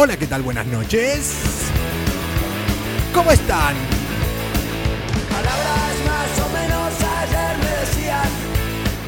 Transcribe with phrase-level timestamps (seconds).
[0.00, 0.42] Hola, ¿qué tal?
[0.42, 1.32] Buenas noches.
[3.12, 3.74] ¿Cómo están?
[5.28, 8.28] Palabras más o menos ayer me decían.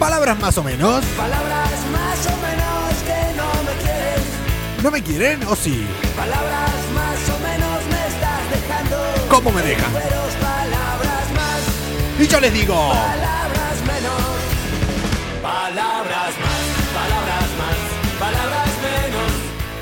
[0.00, 1.04] Palabras más o menos.
[1.16, 4.82] Palabras más o menos que no me quieres.
[4.82, 5.86] ¿No me quieren o sí?
[6.16, 9.28] Palabras más o menos me estás dejando.
[9.28, 9.92] ¿Cómo me dejan?
[9.92, 13.29] Palabras más, Y yo les digo, palabras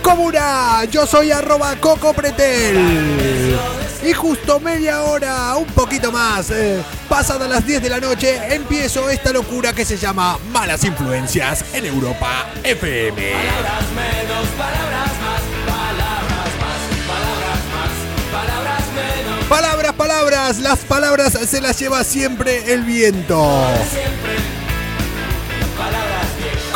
[0.09, 3.59] Comuna, yo soy arroba Coco Pretel.
[4.03, 9.11] Y justo media hora, un poquito más, eh, pasada las 10 de la noche, empiezo
[9.11, 13.33] esta locura que se llama Malas Influencias en Europa FM.
[13.33, 17.93] Palabras menos, palabras más, palabras más, palabras más,
[18.33, 19.45] palabras menos.
[19.45, 23.63] Palabras, palabras, las palabras se las lleva siempre el viento.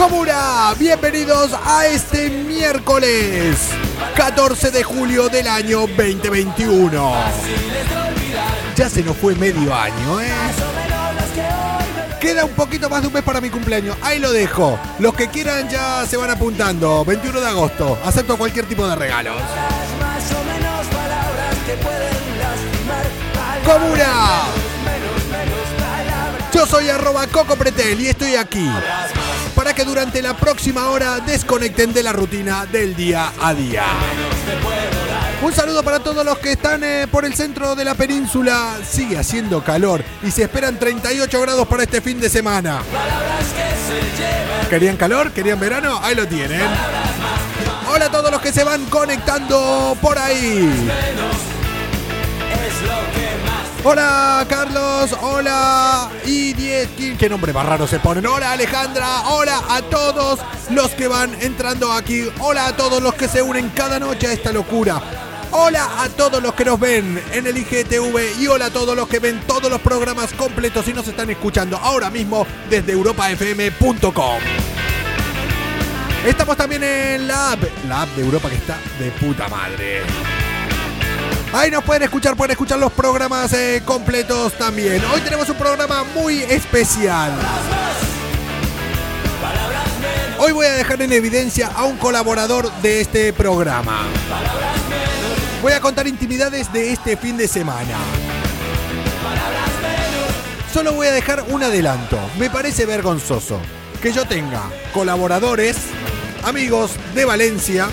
[0.02, 3.68] Comuna, bienvenidos a este miércoles
[4.16, 7.14] 14 de julio del año 2021.
[8.74, 10.26] Ya se nos fue medio año, ¿eh?
[12.20, 13.96] Queda un poquito más de un mes para mi cumpleaños.
[14.02, 14.76] Ahí lo dejo.
[14.98, 17.04] Los que quieran ya se van apuntando.
[17.04, 17.96] 21 de agosto.
[18.04, 19.40] Acepto cualquier tipo de regalos.
[23.64, 24.42] Comuna.
[26.52, 28.68] Yo soy arroba Coco Pretel y estoy aquí
[29.54, 33.84] para que durante la próxima hora desconecten de la rutina del día a día.
[35.42, 38.76] Un saludo para todos los que están eh, por el centro de la península.
[38.88, 42.82] Sigue haciendo calor y se esperan 38 grados para este fin de semana.
[44.70, 45.32] ¿Querían calor?
[45.32, 45.98] ¿Querían verano?
[46.02, 46.62] Ahí lo tienen.
[47.92, 50.72] Hola a todos los que se van conectando por ahí.
[53.84, 58.24] Hola Carlos, hola y 10 qué nombre más raro se ponen.
[58.26, 60.38] Hola Alejandra, hola a todos
[60.70, 62.28] los que van entrando aquí.
[62.38, 65.02] Hola a todos los que se unen cada noche a esta locura.
[65.50, 69.08] Hola a todos los que nos ven en el IGTV y hola a todos los
[69.08, 74.38] que ven todos los programas completos y nos están escuchando ahora mismo desde europafm.com.
[76.24, 80.02] Estamos también en la app, la app de Europa que está de puta madre.
[81.54, 85.02] Ahí nos pueden escuchar, pueden escuchar los programas eh, completos también.
[85.12, 87.30] Hoy tenemos un programa muy especial.
[90.38, 94.06] Hoy voy a dejar en evidencia a un colaborador de este programa.
[95.60, 97.98] Voy a contar intimidades de este fin de semana.
[100.72, 102.18] Solo voy a dejar un adelanto.
[102.38, 103.60] Me parece vergonzoso
[104.00, 104.62] que yo tenga
[104.94, 105.76] colaboradores,
[106.44, 107.88] amigos de Valencia,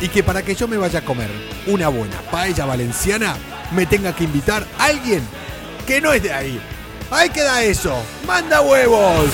[0.00, 1.28] y que para que yo me vaya a comer
[1.66, 3.36] una buena paella valenciana,
[3.72, 5.22] me tenga que invitar a alguien
[5.86, 6.60] que no es de ahí.
[7.10, 7.94] Ahí queda eso.
[8.26, 9.26] Manda huevos.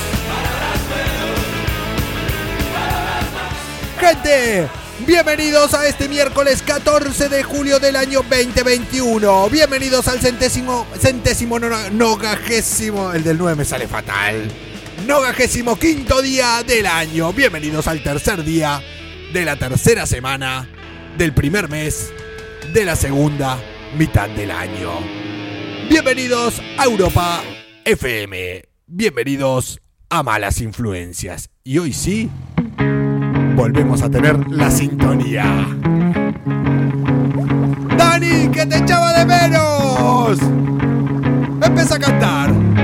[4.01, 4.69] Gente,
[5.07, 9.49] bienvenidos a este miércoles 14 de julio del año 2021.
[9.51, 14.51] Bienvenidos al centésimo, centésimo no- nogagésimo, el del 9 me sale fatal.
[15.07, 17.33] Nogagésimo quinto día del año.
[17.33, 18.81] Bienvenidos al tercer día
[19.35, 20.69] de la tercera semana
[21.19, 22.13] del primer mes
[22.73, 23.59] de la segunda
[23.99, 24.93] mitad del año.
[25.91, 27.43] Bienvenidos a Europa
[27.85, 28.63] FM.
[28.87, 31.51] Bienvenidos a Malas Influencias.
[31.65, 32.31] Y hoy sí,
[33.57, 35.67] volvemos a tener la sintonía.
[37.99, 40.39] Dani, que te echaba de menos.
[41.61, 42.84] Empieza a cantar.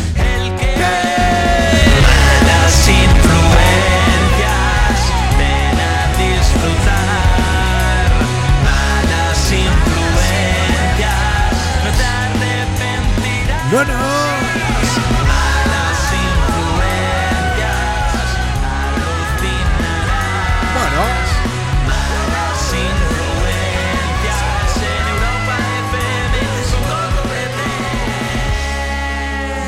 [13.71, 14.11] Pretel.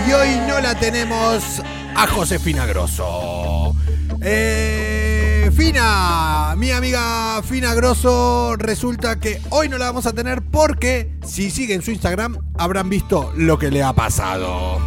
[0.06, 1.62] y hoy no la tenemos
[1.96, 3.74] a Josefina Grosso.
[4.22, 11.12] Eh, Fina, mi amiga Fina Grosso, resulta que hoy no la vamos a tener porque
[11.26, 14.78] si siguen su Instagram habrán visto lo que le ha pasado.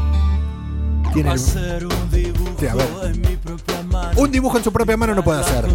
[1.12, 2.86] Tiene el- Hacer un dibujo Sí, a ver.
[3.04, 4.10] en mi propia mano.
[4.20, 5.66] Un dibujo en su propia mano no puede hacer.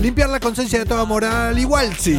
[0.00, 2.18] Limpiar la conciencia de toda moral, igual sí.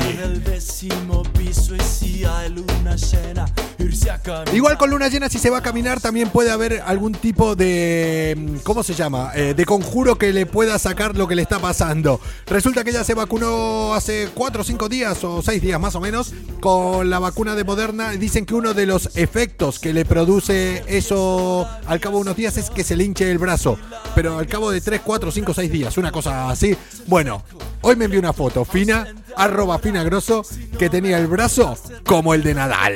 [4.54, 8.36] Igual con luna llena, si se va a caminar, también puede haber algún tipo de.
[8.38, 9.32] mm, ¿Cómo se llama?
[9.36, 12.20] Eh, de conjuro que le pueda sacar lo que le está pasando.
[12.48, 16.02] Resulta que ella se vacunó hace 4 o 5 días, o 6 días más o
[16.02, 18.12] menos, con la vacuna de Moderna.
[18.12, 22.58] Dicen que uno de los efectos que le produce eso al cabo de unos días
[22.58, 23.78] es que se le hinche el brazo.
[24.14, 26.76] Pero al cabo de 3, 4, 5, 6 días, una cosa así.
[27.08, 27.15] Bueno,
[27.82, 29.08] hoy me envió una foto fina,
[29.38, 30.44] arroba fina grosso,
[30.78, 32.96] que tenía el brazo como el de Nadal.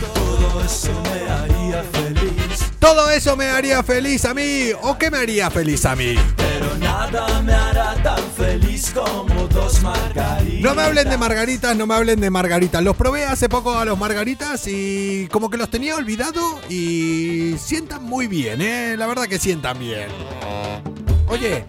[0.00, 2.64] Todo eso me haría feliz.
[2.80, 4.70] Todo eso me haría feliz a mí.
[4.82, 6.16] ¿O qué me haría feliz a mí?
[6.36, 10.60] Pero nada me hará tan feliz como dos margaritas.
[10.60, 12.82] No me hablen de margaritas, no me hablen de margaritas.
[12.82, 18.02] Los probé hace poco a los margaritas y como que los tenía olvidado y sientan
[18.02, 18.96] muy bien, ¿eh?
[18.96, 20.08] La verdad que sientan bien.
[21.28, 21.66] Oye,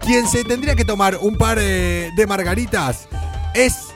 [0.00, 3.08] quien se tendría que tomar un par de margaritas
[3.54, 3.88] es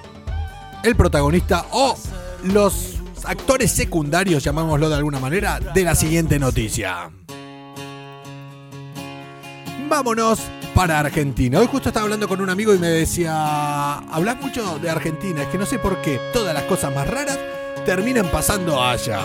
[0.83, 1.97] el protagonista o
[2.45, 7.11] los actores secundarios, llamámoslo de alguna manera, de la siguiente noticia.
[9.89, 10.41] Vámonos
[10.75, 11.61] para Argentina.
[11.61, 15.49] Hoy justo estaba hablando con un amigo y me decía, hablas mucho de Argentina, es
[15.49, 17.39] que no sé por qué todas las cosas más raras
[17.87, 19.21] terminan pasando allá.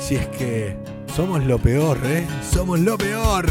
[0.00, 0.76] Si es que
[1.14, 2.26] somos lo peor, ¿eh?
[2.52, 3.46] Somos lo peor.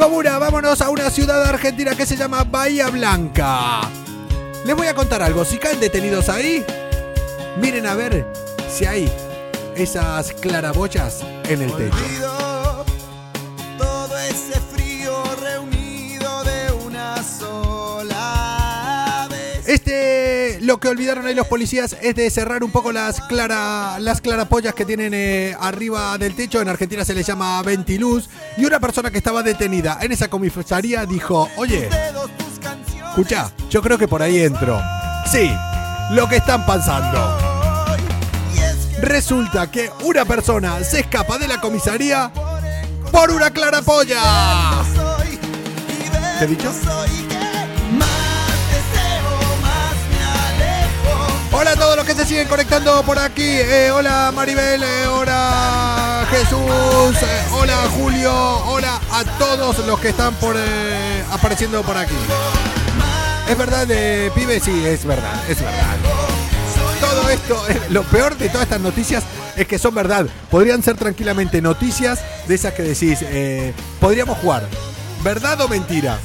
[0.00, 3.82] Comuna, vámonos a una ciudad argentina que se llama Bahía Blanca.
[4.64, 6.64] Les voy a contar algo, si caen detenidos ahí,
[7.60, 8.26] miren a ver
[8.66, 9.12] si hay
[9.76, 12.39] esas claraboyas en el techo.
[20.70, 24.72] Lo que olvidaron ahí los policías es de cerrar un poco las clara, las clarapollas
[24.72, 26.60] que tienen eh, arriba del techo.
[26.60, 28.28] En Argentina se les llama ventiluz.
[28.56, 31.88] Y una persona que estaba detenida en esa comisaría dijo, oye,
[33.08, 34.80] escucha, yo creo que por ahí entro.
[35.28, 35.50] Sí,
[36.12, 37.36] lo que están que
[39.02, 42.30] Resulta que una persona se escapa de la comisaría
[43.10, 44.06] por una y
[46.10, 46.72] de ¿Qué he dicho?
[52.10, 53.44] Que se siguen conectando por aquí.
[53.44, 58.32] Eh, hola Maribel, eh, hola Jesús, eh, hola Julio,
[58.66, 60.56] hola a todos los que están por
[61.30, 62.16] apareciendo por aquí.
[63.48, 64.58] ¿Es verdad, de pibe?
[64.58, 65.96] Sí, es verdad, es verdad.
[67.00, 69.22] Todo esto, lo peor de todas estas noticias
[69.54, 70.26] es que son verdad.
[70.50, 73.20] Podrían ser tranquilamente noticias de esas que decís,
[74.00, 74.64] podríamos jugar,
[75.22, 76.18] ¿verdad o mentira?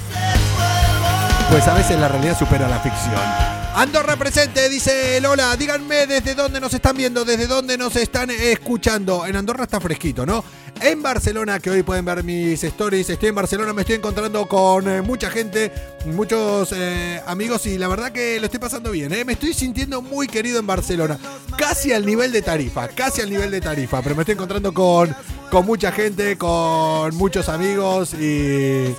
[1.52, 3.55] Pues a veces la realidad supera la ficción.
[3.76, 5.54] Andorra presente, dice Lola.
[5.58, 9.26] Díganme desde dónde nos están viendo, desde dónde nos están escuchando.
[9.26, 10.46] En Andorra está fresquito, ¿no?
[10.80, 14.88] En Barcelona, que hoy pueden ver mis stories, estoy en Barcelona, me estoy encontrando con
[14.88, 15.74] eh, mucha gente,
[16.06, 19.26] muchos eh, amigos y la verdad que lo estoy pasando bien, ¿eh?
[19.26, 21.20] Me estoy sintiendo muy querido en Barcelona.
[21.58, 25.14] Casi al nivel de tarifa, casi al nivel de tarifa, pero me estoy encontrando con,
[25.52, 28.96] con mucha gente, con muchos amigos y...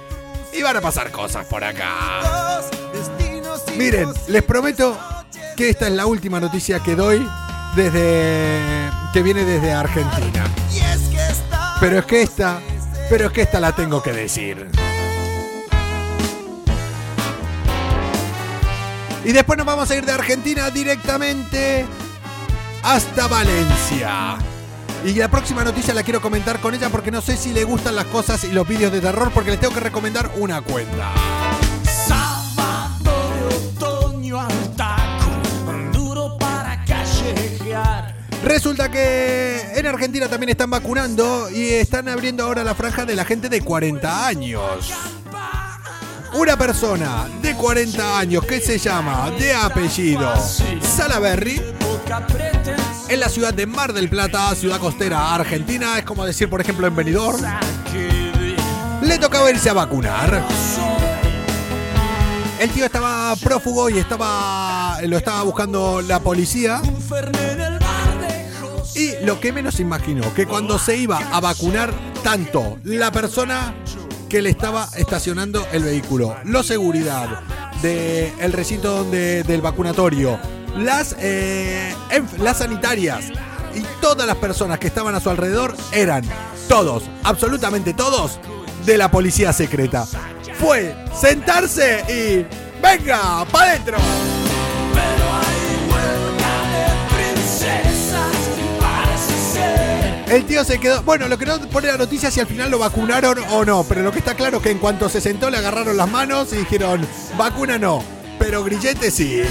[0.53, 2.61] Y van a pasar cosas por acá.
[3.77, 4.99] Miren, les prometo
[5.57, 7.27] que esta es la última noticia que doy
[7.75, 10.45] desde que viene desde Argentina.
[11.79, 12.61] Pero es que esta,
[13.11, 14.71] pero es que esta la tengo que decir.
[19.25, 21.85] Y después nos vamos a ir de Argentina directamente
[22.83, 24.39] hasta Valencia.
[25.05, 27.95] Y la próxima noticia la quiero comentar con ella porque no sé si le gustan
[27.95, 31.13] las cosas y los vídeos de terror porque les tengo que recomendar una cuenta.
[38.45, 43.25] Resulta que en Argentina también están vacunando y están abriendo ahora la franja de la
[43.25, 44.93] gente de 40 años.
[46.35, 50.33] Una persona de 40 años que se llama de apellido
[50.81, 51.61] Salaberry
[53.09, 56.87] en la ciudad de Mar del Plata, ciudad costera argentina, es como decir por ejemplo
[56.87, 57.43] en Benidorm,
[59.03, 60.96] le tocaba irse a vacunar.
[62.59, 66.81] El tío estaba prófugo y estaba lo estaba buscando la policía.
[68.95, 73.75] Y lo que menos imaginó, que cuando se iba a vacunar tanto la persona
[74.31, 77.43] que le estaba estacionando el vehículo, la seguridad
[77.83, 80.39] del recinto donde, del vacunatorio,
[80.79, 81.95] las, eh,
[82.39, 83.27] las sanitarias.
[83.75, 86.25] Y todas las personas que estaban a su alrededor eran
[86.69, 88.41] todos, absolutamente todos,
[88.87, 90.07] de la policía secreta.
[90.55, 92.47] Fue sentarse y...
[92.81, 93.45] ¡Venga!
[93.51, 93.97] ¡Pa' adentro!
[100.29, 101.03] El tío se quedó.
[101.03, 103.85] Bueno, lo que no pone la noticia es si al final lo vacunaron o no.
[103.85, 106.53] Pero lo que está claro es que en cuanto se sentó le agarraron las manos
[106.53, 108.03] y dijeron, vacuna no.
[108.39, 109.43] Pero grillete sí.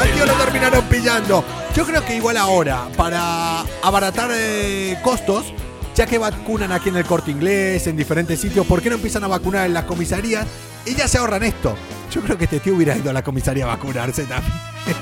[0.00, 1.44] Al tío lo terminaron pillando.
[1.74, 5.46] Yo creo que igual ahora, para abaratar eh, costos,
[5.94, 9.24] ya que vacunan aquí en el corte inglés, en diferentes sitios, ¿por qué no empiezan
[9.24, 10.46] a vacunar en las comisarías?
[10.84, 11.76] Y ya se ahorran esto.
[12.10, 14.52] Yo creo que este tío hubiera ido a la comisaría a vacunarse también.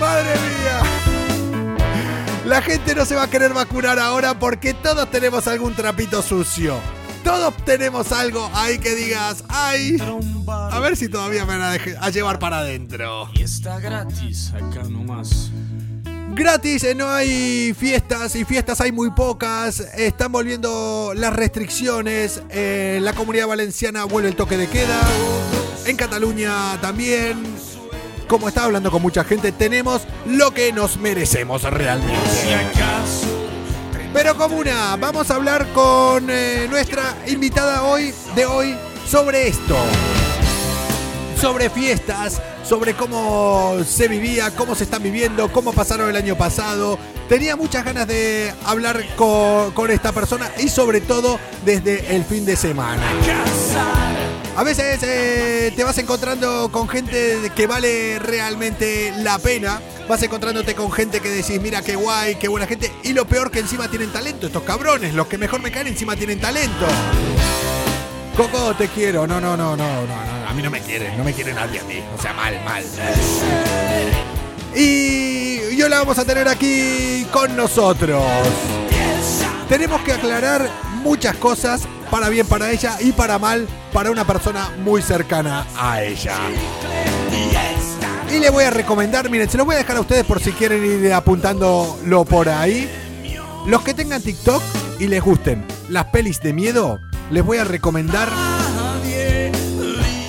[0.00, 0.82] ¡Madre mía!
[2.46, 6.76] La gente no se va a querer vacunar ahora porque todos tenemos algún trapito sucio.
[7.24, 9.96] Todos tenemos algo ahí que digas, ay,
[10.46, 13.28] a ver si todavía me van a, a llevar para adentro.
[13.34, 15.50] Y está gratis acá nomás.
[16.38, 19.80] Gratis, eh, no hay fiestas y fiestas hay muy pocas.
[19.96, 22.42] Están volviendo las restricciones.
[22.50, 25.00] eh, la comunidad valenciana vuelve el toque de queda.
[25.84, 27.42] En Cataluña también.
[28.28, 32.14] Como estaba hablando con mucha gente, tenemos lo que nos merecemos realmente.
[34.12, 38.76] Pero comuna, vamos a hablar con eh, nuestra invitada hoy de hoy
[39.08, 39.76] sobre esto.
[41.40, 46.98] Sobre fiestas, sobre cómo se vivía, cómo se están viviendo, cómo pasaron el año pasado.
[47.28, 52.56] Tenía muchas ganas de hablar con, esta persona y sobre todo desde el fin de
[52.56, 53.02] semana.
[54.56, 59.80] A veces eh, te vas encontrando con gente que vale realmente la pena.
[60.08, 62.90] Vas encontrándote con gente que decís, mira qué guay, qué buena gente.
[63.04, 64.48] Y lo peor que encima tienen talento.
[64.48, 66.86] Estos cabrones, los que mejor me caen, encima tienen talento.
[68.36, 69.26] Coco, te quiero.
[69.28, 70.37] No, no, no, no, no, no.
[70.48, 71.16] A mí no me quieren.
[71.18, 72.02] No me quiere nadie a mí.
[72.16, 72.82] O sea, mal, mal.
[74.74, 78.22] Y yo la vamos a tener aquí con nosotros.
[79.68, 80.66] Tenemos que aclarar
[81.02, 86.02] muchas cosas para bien para ella y para mal para una persona muy cercana a
[86.02, 86.36] ella.
[88.30, 90.52] Y le voy a recomendar, miren, se los voy a dejar a ustedes por si
[90.52, 92.90] quieren ir apuntándolo por ahí.
[93.66, 94.62] Los que tengan TikTok
[94.98, 97.00] y les gusten las pelis de miedo,
[97.30, 98.28] les voy a recomendar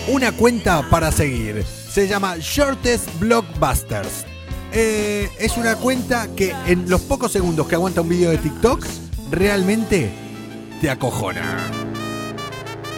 [0.10, 1.64] una cuenta para seguir.
[1.64, 4.26] Se llama Shortest Blockbusters.
[4.72, 8.86] Eh, es una cuenta que en los pocos segundos que aguanta un vídeo de TikTok,
[9.30, 10.12] realmente
[10.82, 11.70] te acojona.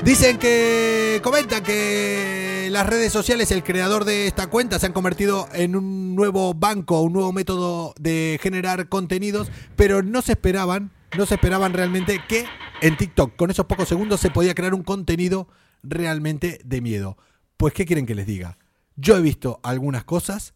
[0.03, 5.49] Dicen que comentan que las redes sociales, el creador de esta cuenta, se han convertido
[5.53, 11.25] en un nuevo banco, un nuevo método de generar contenidos, pero no se esperaban, no
[11.25, 12.45] se esperaban realmente que
[12.81, 15.47] en TikTok, con esos pocos segundos, se podía crear un contenido
[15.83, 17.17] realmente de miedo.
[17.57, 18.57] Pues, ¿qué quieren que les diga?
[18.95, 20.53] Yo he visto algunas cosas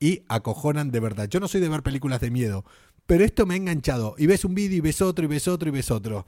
[0.00, 1.28] y acojonan de verdad.
[1.28, 2.64] Yo no soy de ver películas de miedo,
[3.06, 4.14] pero esto me ha enganchado.
[4.18, 6.26] Y ves un vídeo y ves otro y ves otro y ves otro.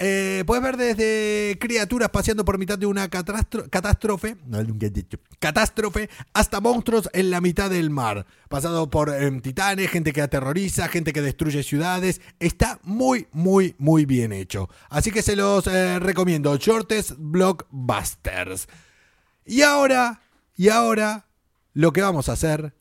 [0.00, 4.36] Eh, puedes ver desde criaturas paseando por mitad de una catástrofe,
[5.40, 8.24] catástrofe, hasta monstruos en la mitad del mar.
[8.48, 12.20] Pasado por em, titanes, gente que aterroriza, gente que destruye ciudades.
[12.38, 14.68] Está muy, muy, muy bien hecho.
[14.88, 16.56] Así que se los eh, recomiendo.
[16.56, 18.68] Shortest Blockbusters.
[19.44, 20.20] Y ahora,
[20.56, 21.26] y ahora,
[21.72, 22.72] lo que vamos a hacer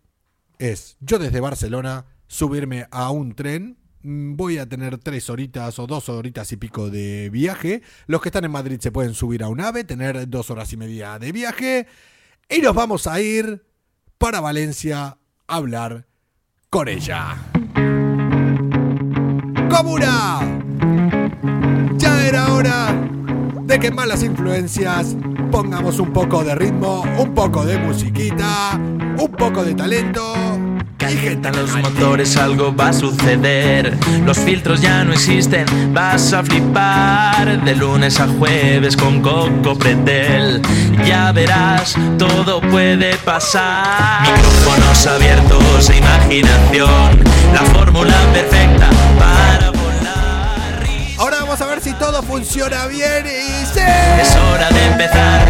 [0.59, 3.77] es, yo desde Barcelona, subirme a un tren.
[4.03, 7.81] Mm, Voy a tener tres horitas o dos horitas y pico de viaje.
[8.05, 10.77] Los que están en Madrid se pueden subir a un ave, tener dos horas y
[10.77, 11.87] media de viaje.
[12.49, 13.65] Y nos vamos a ir
[14.17, 16.07] para Valencia a hablar
[16.69, 17.35] con ella.
[19.69, 20.39] ¡Comuna!
[21.97, 23.09] Ya era hora
[23.63, 25.15] de que malas influencias
[25.51, 30.76] pongamos un poco de ritmo, un poco de musiquita, un poco de talento.
[31.07, 33.95] Calientan los motores, algo va a suceder.
[34.25, 37.63] Los filtros ya no existen, vas a flipar.
[37.63, 40.61] De lunes a jueves con Coco Pretel.
[41.05, 44.21] Ya verás, todo puede pasar.
[44.23, 47.23] Micrófonos abiertos e imaginación.
[47.53, 50.83] La fórmula perfecta para volar.
[51.17, 53.79] Ahora vamos a ver si todo funciona bien y sí.
[54.21, 55.47] Es hora de empezar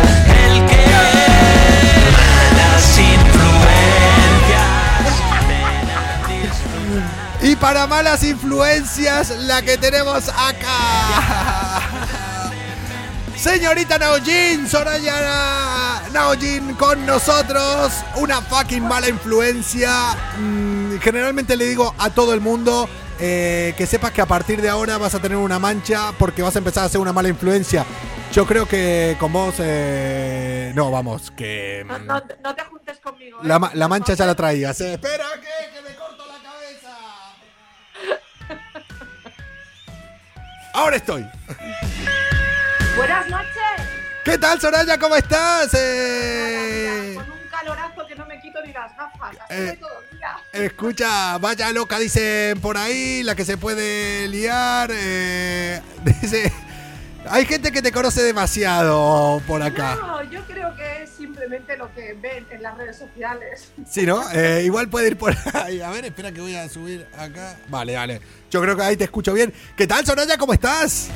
[0.51, 0.76] el que
[7.47, 11.79] Y para malas influencias, la que tenemos acá.
[13.37, 17.93] Señorita Naojin, Soraya Naojin con nosotros.
[18.17, 20.13] Una fucking mala influencia.
[20.37, 24.67] Mm, generalmente le digo a todo el mundo eh, que sepas que a partir de
[24.67, 27.85] ahora vas a tener una mancha porque vas a empezar a ser una mala influencia.
[28.33, 29.55] Yo creo que con vos...
[29.59, 31.85] eh, no, vamos, que...
[31.87, 33.39] No, no, no te juntes conmigo.
[33.41, 33.47] ¿eh?
[33.47, 34.81] La, la mancha ya la traías.
[34.81, 35.46] Espera que,
[40.77, 41.27] Ahora estoy.
[42.95, 43.87] Buenas noches.
[44.23, 44.99] ¿Qué tal, Soraya?
[44.99, 45.73] ¿Cómo estás?
[45.73, 49.35] Eh, Con un calorazo que no me quito y las gafas.
[49.43, 50.37] Así Eh, voy todo día.
[50.53, 54.91] Escucha, vaya loca, dicen por ahí, la que se puede liar.
[54.93, 56.51] eh, dice,
[57.27, 59.95] hay gente que te conoce demasiado por acá.
[59.95, 61.16] No, yo creo que es
[61.47, 63.71] simplemente lo que ven en las redes sociales.
[63.85, 64.21] Sí, ¿no?
[64.37, 65.81] Eh, igual puede ir por ahí.
[65.81, 67.55] A ver, espera que voy a subir acá.
[67.69, 68.21] Vale, vale.
[68.51, 69.53] Yo creo que ahí te escucho bien.
[69.75, 70.37] ¿Qué tal, Soraya?
[70.37, 71.09] ¿Cómo estás?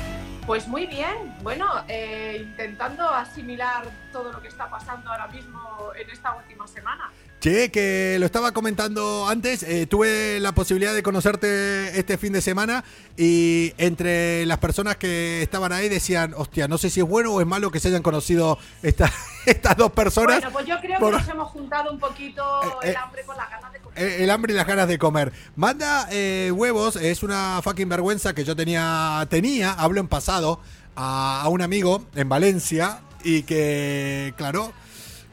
[0.48, 1.36] Pues muy bien.
[1.44, 7.12] Bueno, eh, intentando asimilar todo lo que está pasando ahora mismo en esta última semana.
[7.42, 12.40] Che, que lo estaba comentando antes, eh, tuve la posibilidad de conocerte este fin de
[12.42, 12.84] semana
[13.18, 17.42] y entre las personas que estaban ahí decían, hostia, no sé si es bueno o
[17.42, 19.12] es malo que se hayan conocido esta-
[19.48, 20.36] estas dos personas.
[20.40, 22.44] Bueno, pues yo creo por- que nos hemos juntado un poquito
[22.84, 24.22] Eh, el eh, hambre con las ganas de comer.
[24.22, 25.34] El hambre y las ganas de comer.
[25.56, 30.60] Manda eh, huevos, es una fucking vergüenza que yo tenía, tenía, hablo en pasado,
[30.96, 34.74] a, a un amigo en Valencia y que, claro,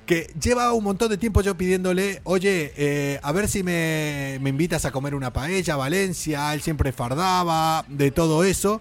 [0.09, 4.49] que lleva un montón de tiempo yo pidiéndole, oye, eh, a ver si me, me
[4.49, 8.81] invitas a comer una paella Valencia, él siempre fardaba, de todo eso,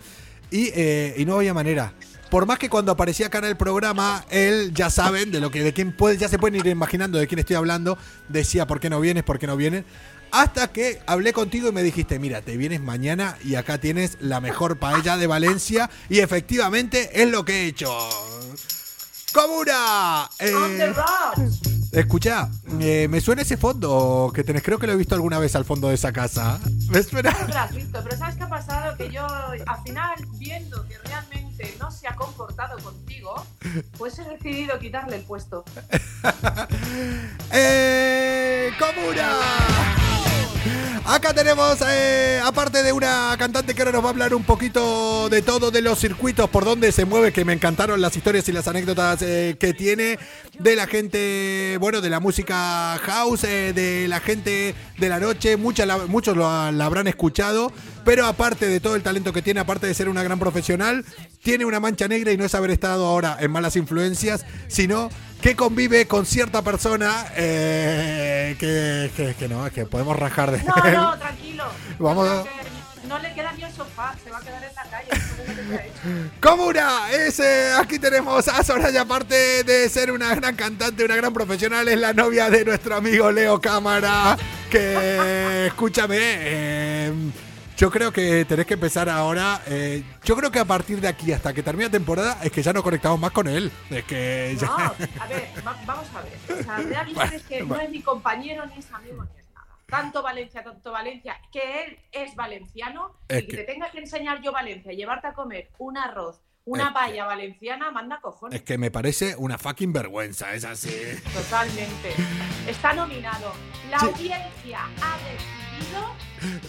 [0.52, 1.94] y, eh, y no había manera.
[2.32, 5.64] Por más que cuando aparecía acá en el programa, él ya saben de lo que
[5.64, 7.98] de quién puede, ya se pueden ir imaginando de quién estoy hablando,
[8.30, 9.84] decía por qué no vienes, por qué no vienes.
[10.32, 14.40] Hasta que hablé contigo y me dijiste, mira, te vienes mañana y acá tienes la
[14.40, 15.90] mejor paella de Valencia.
[16.10, 17.90] Y efectivamente es lo que he hecho.
[19.38, 20.28] ¡Comuna!
[20.40, 21.52] Eh, On the road.
[21.92, 25.56] escucha, eh, me suena ese fondo que tenés, creo que lo he visto alguna vez
[25.56, 26.60] al fondo de esa casa.
[26.90, 27.30] Me suena.
[27.72, 28.98] Visto, pero ¿sabes qué ha pasado?
[28.98, 33.46] Que yo, al final, viendo que realmente no se ha comportado contigo,
[34.00, 35.64] pues he decidido quitarle el puesto.
[37.52, 38.72] ¡Eh!
[38.80, 40.07] ¡Comuna!
[41.06, 45.30] Acá tenemos, eh, aparte de una cantante que ahora nos va a hablar un poquito
[45.30, 48.52] de todo, de los circuitos, por donde se mueve, que me encantaron las historias y
[48.52, 50.20] las anécdotas eh, que tiene,
[50.60, 55.56] de la gente, bueno, de la música house, eh, de la gente de la noche,
[55.56, 57.72] mucha la- muchos lo- la habrán escuchado,
[58.04, 61.06] pero aparte de todo el talento que tiene, aparte de ser una gran profesional,
[61.42, 65.10] tiene una mancha negra y no es haber estado ahora en malas influencias, sino
[65.42, 70.74] que convive con cierta persona eh, que, que- que no, que podemos rajar de No,
[70.86, 70.94] él.
[70.96, 71.64] no, tranquilo.
[72.00, 72.44] Vamos a-
[73.08, 75.92] No le queda ni el sofá, se va a quedar en la calle.
[76.42, 81.32] Comuna, es, eh, aquí tenemos a Soraya, aparte de ser una gran cantante, una gran
[81.34, 84.38] profesional, es la novia de nuestro amigo Leo Cámara,
[84.70, 87.14] que escúchame, eh,
[87.78, 91.32] yo creo que tenés que empezar ahora, eh, yo creo que a partir de aquí
[91.32, 94.56] hasta que termine la temporada es que ya no conectamos más con él, es que
[94.60, 94.68] ya...
[94.68, 94.76] No,
[95.22, 96.60] a ver, va- vamos a ver.
[96.60, 99.68] O sea, realmente es que no es ni compañero, ni es amigo, ni es nada.
[99.86, 104.00] Tanto Valencia, tanto Valencia, que él es valenciano Es y que que- te tenga que
[104.00, 108.60] enseñar yo Valencia, llevarte a comer un arroz, una Es paella valenciana, manda cojones.
[108.60, 110.92] Es que me parece una fucking vergüenza, es así.
[111.34, 112.14] Totalmente.
[112.68, 113.54] Está nominado.
[113.90, 114.06] La Sí.
[114.06, 116.14] audiencia ha decidido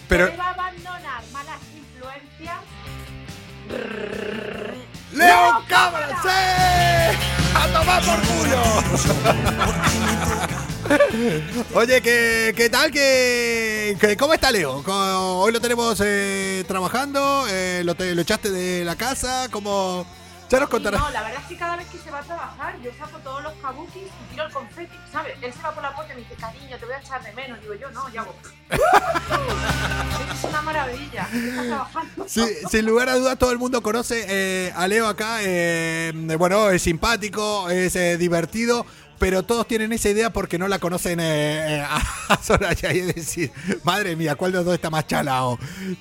[0.07, 2.57] Pero que deba abandonar malas influencias.
[5.13, 6.21] ¡Leo Cámara!
[6.21, 7.17] ¡Sí!
[7.55, 8.63] ¡A tomar por culo!
[11.75, 12.91] Oye, ¿qué, qué tal?
[12.91, 14.83] ¿Qué, qué- ¿Cómo está Leo?
[14.85, 20.05] Hoy lo tenemos eh, trabajando, eh, lo, te- lo echaste de la casa, ¿cómo...?
[20.49, 20.99] Ya nos contarás.
[20.99, 23.43] no, la verdad es que cada vez que se va a trabajar, yo saco todos
[23.43, 25.35] los kabukis y tiro el confeti, ¿sabes?
[25.43, 27.31] Él se va por la puerta y me dice, cariño, te voy a echar de
[27.33, 27.61] menos.
[27.61, 28.35] Digo yo, no, yo hago.
[30.33, 31.29] es una maravilla.
[31.31, 32.25] Está trabajando.
[32.27, 35.37] Sí, sin lugar a dudas, todo el mundo conoce eh, a Leo acá.
[35.43, 38.87] eh, bueno, es simpático, es eh, divertido,
[39.19, 42.93] pero todos tienen esa idea porque no la conocen eh, eh, a Soraya.
[42.93, 43.51] Y es decir,
[43.83, 45.59] madre mía, ¿cuál de los dos está más chalao?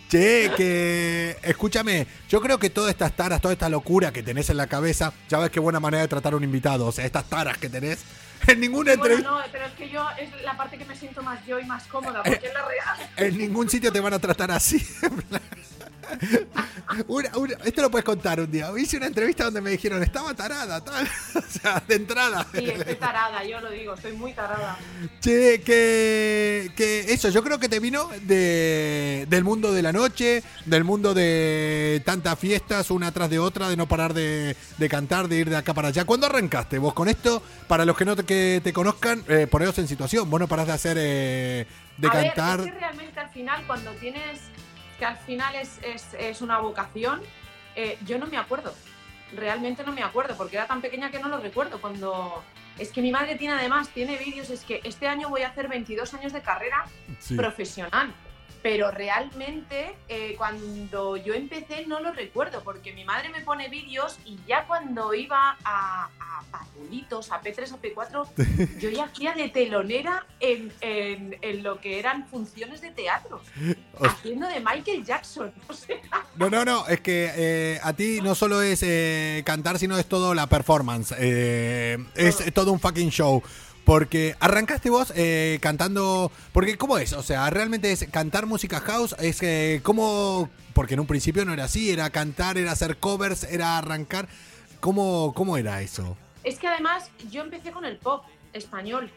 [0.09, 4.57] Che, que escúchame, yo creo que todas estas taras, toda esta locura que tenés en
[4.57, 6.87] la cabeza, ya ves qué buena manera de tratar a un invitado.
[6.87, 7.99] O sea, estas taras que tenés
[8.47, 9.31] en ninguna Bueno, entrevista.
[9.31, 11.85] no, pero es que yo es la parte que me siento más yo y más
[11.89, 13.11] cómoda, porque es la real.
[13.17, 14.79] En ningún sitio te van a tratar así.
[17.09, 18.71] Una- una- esto lo puedes contar un día.
[18.77, 21.07] Hice una entrevista donde me dijeron, estaba tarada, tal.
[21.35, 22.47] O sea, de entrada.
[22.55, 24.77] Sí, estoy tarada, yo lo digo, estoy muy tarada.
[25.21, 30.43] Che, que, que eso, yo creo que te vino de, del mundo de la noche,
[30.67, 35.29] del mundo de tantas fiestas, una tras de otra, de no parar de, de cantar,
[35.29, 36.05] de ir de acá para allá.
[36.05, 37.43] ¿Cuándo arrancaste vos con esto?
[37.67, 40.29] Para los que no te, que te conozcan, eh, poneros en situación.
[40.31, 41.67] Vos no parás de hacer, eh,
[41.97, 42.59] de a cantar.
[42.59, 44.39] Ver, es que realmente al final, cuando tienes
[44.99, 47.23] que al final es, es, es una vocación,
[47.77, 48.75] eh, yo no me acuerdo.
[49.35, 51.81] Realmente no me acuerdo, porque era tan pequeña que no lo recuerdo.
[51.81, 52.43] Cuando.
[52.79, 55.69] Es que mi madre tiene además, tiene vídeos, es que este año voy a hacer
[55.69, 56.85] 22 años de carrera
[57.19, 57.35] Sí.
[57.35, 58.15] profesional.
[58.63, 64.19] Pero realmente eh, cuando yo empecé no lo recuerdo, porque mi madre me pone vídeos
[64.25, 69.49] y ya cuando iba a, a Papulitos, a P3, a P4, yo ya hacía de
[69.49, 73.41] telonera en, en- en lo que eran funciones de teatro,
[74.01, 75.53] haciendo de Michael Jackson.
[75.69, 75.97] O sea,
[76.37, 80.07] No, no, no, es que eh, a ti no solo es eh, cantar, sino es
[80.07, 81.15] todo la performance.
[81.19, 83.43] eh, es todo un fucking show.
[83.89, 86.31] Porque arrancaste vos eh, cantando.
[86.53, 87.15] Porque, ¿cómo es?
[87.15, 89.17] O sea, realmente es cantar música house.
[89.19, 90.51] Es que, ¿cómo.?
[90.75, 91.91] Porque en un principio no era así.
[91.91, 94.29] Era cantar, era hacer covers, era arrancar.
[94.81, 96.19] ¿Cómo, cómo era eso?
[96.45, 99.11] Es que además yo empecé con el pop español.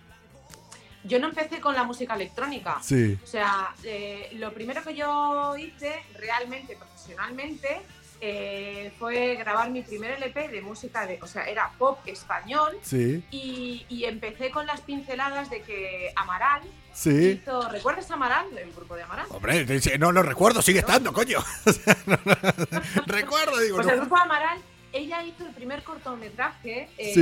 [1.03, 2.79] Yo no empecé con la música electrónica.
[2.81, 3.19] Sí.
[3.21, 7.81] O sea, eh, lo primero que yo hice realmente, profesionalmente,
[8.23, 13.23] eh, fue grabar mi primer LP de música de, o sea, era pop español Sí.
[13.31, 16.61] y, y empecé con las pinceladas de que Amaral
[16.93, 17.39] Sí.
[17.41, 18.45] hizo, ¿recuerdas Amaral?
[18.57, 19.25] El grupo de Amaral.
[19.29, 19.65] Hombre,
[19.97, 21.39] no lo recuerdo, sigue estando, coño.
[22.05, 23.93] No, no, recuerdo, digo, Pues no.
[23.93, 24.59] el grupo Amaral,
[24.93, 27.13] ella hizo el primer cortometraje eh,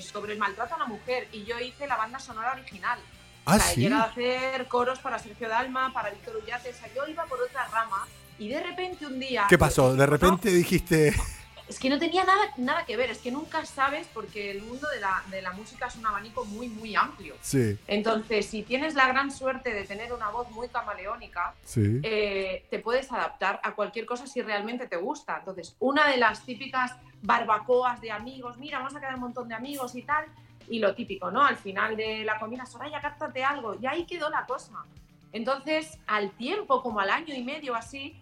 [0.00, 0.02] Sí.
[0.02, 2.98] sobre el maltrato a la mujer y yo hice la banda sonora original.
[3.44, 3.80] Ah, o sea, sí.
[3.80, 7.24] he llegado a hacer coros para Sergio Dalma, para Víctor Ullate, o sea, yo iba
[7.26, 8.06] por otra rama
[8.38, 9.46] y de repente un día...
[9.48, 9.92] ¿Qué pasó?
[9.92, 11.14] De No, repente dijiste.
[11.68, 14.88] es que no tenía nada, nada que ver, es que nunca sabes porque el mundo
[14.88, 17.34] de la, de la música es un abanico muy, muy amplio.
[17.40, 22.00] Sí, Entonces, si tienes la gran suerte de tener una voz muy camaleónica, sí.
[22.04, 25.38] eh, te puedes adaptar a cualquier cosa si realmente te gusta.
[25.38, 29.54] Entonces, una de las típicas barbacoas de amigos, mira, vamos a quedar un montón de
[29.54, 30.24] amigos y tal,
[30.68, 31.44] y lo típico, ¿no?
[31.44, 34.84] Al final de la comida, Soraya, cántate algo, y ahí quedó la cosa.
[35.32, 38.16] Entonces, al tiempo, como al año y medio así,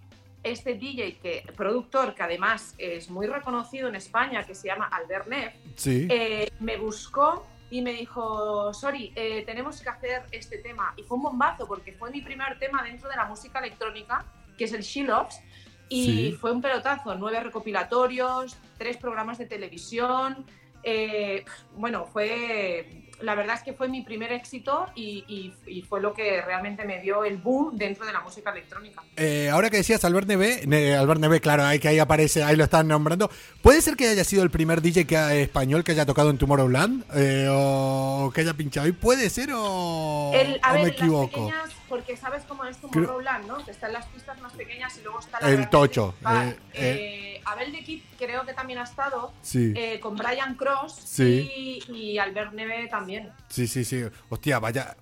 [0.45, 5.27] este DJ, que, productor, que además es muy reconocido en España, que se llama Albert
[5.27, 6.07] Neff, Sí.
[6.11, 10.95] eh, me buscó y me dijo, sorry, eh, tenemos que hacer este tema.
[10.97, 14.25] Y fue un bombazo porque fue mi primer tema dentro de la música electrónica,
[14.57, 15.41] que es el She Loves.
[15.89, 16.33] Y Sí.
[16.41, 20.47] fue un pelotazo, nueve recopilatorios, tres programas de televisión.
[20.87, 23.04] eh, bueno, fue...
[23.20, 26.85] La verdad es que fue mi primer éxito y, y- y fue lo que realmente
[26.85, 29.03] me dio el boom dentro de la música electrónica.
[29.16, 32.57] Eh, ahora que decías Albert Neve, ne- Albert Neve, claro, ahí que ahí aparece, ahí
[32.57, 33.31] lo están nombrando.
[33.62, 36.38] ¿Puede ser que haya sido el primer DJ que, ha- español que haya tocado en
[36.38, 37.05] Tomorrowland?
[37.14, 38.92] Eh, ¿O que haya pinchado ahí?
[38.92, 41.29] ¿Puede ser o, El- a o ver, me las equivoco?
[41.46, 43.64] pequeñas, porque sabes cómo es Tomorrowland, ¿no?
[43.64, 46.48] Que están las pistas más pequeñas y luego está la El tocho, principal.
[46.74, 50.95] eh, Eh, Abel de Kid creo que también ha estado, Sí, eh, con Brian Cross
[51.05, 51.83] Sí.
[51.89, 53.31] y, y Albert Neve también.
[53.49, 54.03] sí, sí, sí.
[54.29, 54.97] Hostia, vaya.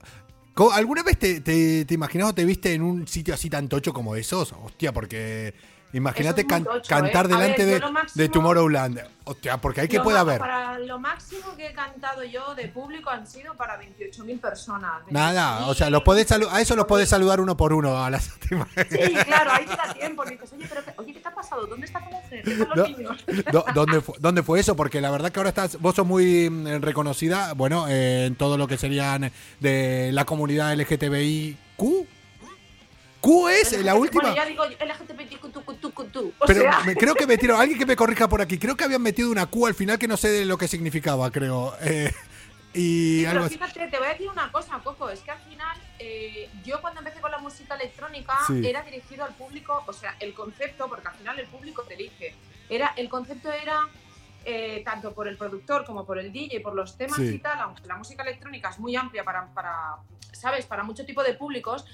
[0.75, 3.93] ¿Alguna vez te, te, te imaginas o te viste en un sitio así tan tocho
[3.95, 4.53] como esos?
[4.53, 5.55] Hostia, porque
[5.93, 7.29] imagínate Eso es muy can- tocho, cantar ¿eh?
[7.29, 9.01] Delante ver, de, máximo- de Tomorrowland.
[9.25, 10.41] Hostia, porque hay que puede haber.
[10.41, 14.91] Para lo máximo que he cantado yo de público han sido para 28.000 personas.
[15.11, 15.91] Nada, o sea, 28.000.
[15.93, 18.25] los podés a eso los podés saludar uno por uno a las
[18.91, 20.25] Sí, claro, ahí te da tiempo.
[20.25, 21.67] Dices, oye, pero, qué- oye, ¿qué te ha pasado?
[21.69, 22.43] ¿Dónde está tu mujer?
[22.45, 23.25] ¿Qué con los niños?
[23.75, 24.75] ¿Dónde, fue, ¿Dónde fue eso?
[24.75, 28.59] Porque la verdad que ahora estás, vos sos muy mm, reconocida, bueno, eh, en todo
[28.59, 32.09] lo que serían de la comunidad LGTBIQ.
[33.23, 34.23] ¿Q es la última?
[34.25, 35.45] Bueno, ya digo LGTBTQ,
[36.41, 38.85] o Pero sea, me- creo que metieron, alguien que me corrija por aquí, creo que
[38.85, 41.75] habían metido una Q al final que no sé de lo que significaba, creo.
[41.83, 42.11] Eh,
[42.75, 45.39] y Sí, algo pero fíjate, te voy a decir una cosa, Coco, es que al
[45.41, 48.67] final eh, yo cuando empecé con la música electrónica Sí.
[48.67, 52.35] era dirigido al público, o sea, el concepto, porque al final el público te elige,
[52.69, 53.79] era, el concepto era
[54.45, 57.35] eh, tanto por el productor como por el DJ, por los temas Sí.
[57.35, 59.97] y tal, aunque la música electrónica es muy amplia para, para
[60.33, 61.85] ¿sabes?, para mucho tipo de públicos,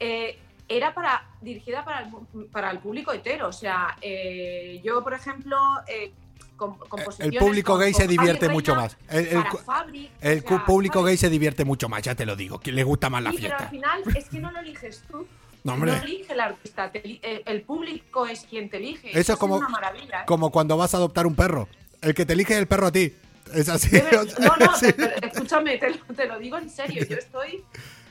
[0.00, 0.36] eh,
[0.68, 5.56] era para dirigida para el, para el público hetero, o sea, eh, yo, por ejemplo...
[5.88, 6.12] eh,
[6.56, 6.76] com-
[7.18, 8.96] El público con- gay con se divierte mucho más.
[9.10, 12.60] El, o sea, público gay se divierte mucho más, ya te lo digo.
[12.60, 13.70] Que le gusta más la Sí, pero al fiesta.
[13.70, 15.26] final es que no lo eliges tú.
[15.64, 19.18] No, elige el artista, te eli- el, público es quien te elige.
[19.18, 20.20] Eso es como- una maravilla.
[20.20, 20.24] ¿eh?
[20.26, 21.68] Como cuando vas a adoptar un perro.
[22.02, 23.12] El que te elige es el perro a ti.
[23.52, 23.90] Es así.
[24.40, 24.92] No, no, sí.
[24.92, 27.04] te- te- escúchame, te lo, te lo digo en serio.
[27.08, 27.64] Yo estoy,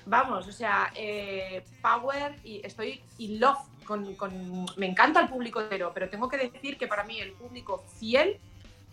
[0.06, 5.62] vamos, o sea, eh, power y estoy in love con, con- Me encanta el público
[5.62, 8.38] entero, pero tengo que decir que para mí el público fiel,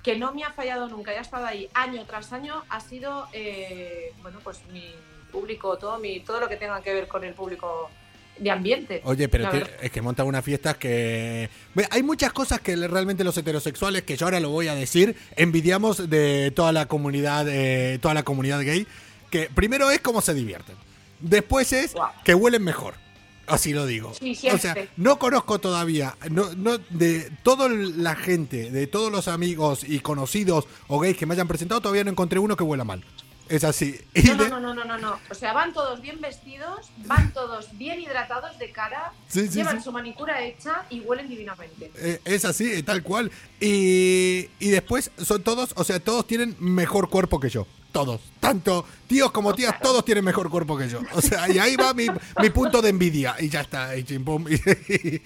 [0.02, 3.26] que no me ha fallado nunca y ha estado ahí año tras año, ha sido,
[3.32, 4.84] eh, bueno, pues mi
[5.30, 7.90] público, todo, mi, todo lo que tenga que ver con el público
[8.38, 9.02] de ambiente.
[9.04, 11.50] Oye, pero te- es que montan unas fiestas que...
[11.90, 16.08] Hay muchas cosas que realmente los heterosexuales, que yo ahora lo voy a decir, envidiamos
[16.08, 18.86] de toda la comunidad, eh, toda la comunidad gay,
[19.30, 20.74] que primero es cómo se divierten.
[21.20, 22.94] Después es que huelen mejor.
[23.46, 24.12] Así lo digo.
[24.14, 29.26] Sí, o sea, no conozco todavía, no, no, de toda la gente, de todos los
[29.26, 32.84] amigos y conocidos o gays que me hayan presentado, todavía no encontré uno que huela
[32.84, 33.04] mal.
[33.48, 33.98] Es así.
[34.14, 35.18] No, no, de- no, no, no, no, no.
[35.28, 39.78] O sea, van todos bien vestidos, van todos bien hidratados de cara, Sí, sí, llevan
[39.78, 39.84] sí.
[39.84, 41.90] su manicura hecha y huelen divinamente.
[41.96, 43.32] Eh, es así, eh, tal cual.
[43.58, 47.66] Y, y después son todos, o sea, todos tienen mejor cuerpo que yo.
[47.92, 48.20] Todos.
[48.38, 51.00] Tanto tíos como tías, todos tienen mejor cuerpo que yo.
[51.14, 52.06] O sea, y ahí va mi,
[52.40, 53.34] mi punto de envidia.
[53.40, 53.96] Y ya está.
[53.96, 55.20] Y chimpum, y-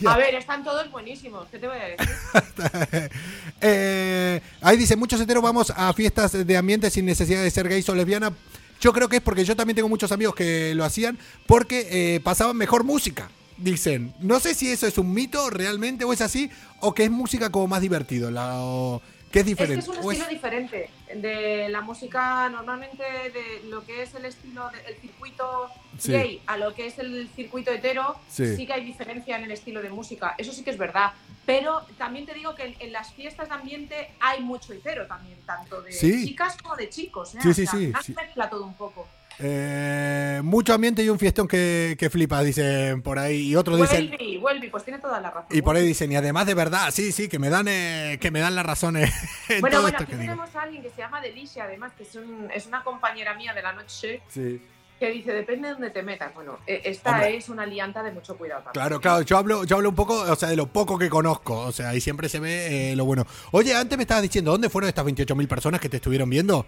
[0.06, 1.46] A ver, están todos buenísimos.
[1.50, 3.10] ¿Qué te voy a decir?
[3.60, 7.88] Eh, ahí dice, muchos heteros vamos a fiestas de ambiente sin necesidad de ser gays
[7.88, 8.32] o lesbiana.
[8.80, 12.20] Yo creo que es porque yo también tengo muchos amigos que lo hacían porque eh,
[12.20, 13.30] pasaban mejor música.
[13.56, 16.50] Dicen, no sé si eso es un mito realmente o es así
[16.80, 19.80] o que es música como más divertido, la, o que es Es que diferente.
[19.82, 24.24] es un o es- estilo diferente de la música normalmente de lo que es el
[24.24, 26.12] estilo del circuito Sí.
[26.12, 28.56] gay a lo que es el circuito hetero, Sí.
[28.56, 28.66] sí.
[28.66, 30.34] que hay diferencia en el estilo de música.
[30.38, 31.12] Eso sí que es verdad.
[31.44, 35.38] Pero también te digo que en, en las fiestas de ambiente hay mucho hetero también,
[35.46, 36.26] tanto de Sí.
[36.26, 37.34] chicas como de chicos.
[37.34, 37.38] ¿eh?
[37.42, 38.14] Sí, O sí, sea, sí.
[38.14, 39.06] mezcla todo un poco.
[39.38, 43.48] Eh, mucho ambiente y un fiestón que, que flipa, dicen por ahí.
[43.48, 44.08] Y otros dicen...
[44.08, 45.56] Vuelvi, Vuelvi, pues tiene toda la razón.
[45.56, 48.30] Y por ahí dicen, y además de verdad, sí, sí, que me dan, eh, que
[48.30, 49.12] me dan las razones
[49.48, 50.32] en Bueno, todo bueno, esto aquí que digo.
[50.32, 53.52] tenemos a alguien que se llama Delicia, además, que es, un- es una compañera mía
[53.54, 54.60] de la noche, Sí.
[54.98, 56.32] que dice, depende de dónde te metas.
[56.34, 57.36] Bueno, eh, esta Hombre.
[57.36, 58.80] es una alianta de mucho cuidado también.
[58.82, 61.58] Claro, claro, yo hablo, yo hablo un poco, o sea, de lo poco que conozco,
[61.60, 63.26] o sea, y siempre se ve eh, lo bueno.
[63.52, 66.64] Oye, antes me estabas diciendo, ¿dónde fueron estas 28.000 personas que te estuvieron viendo?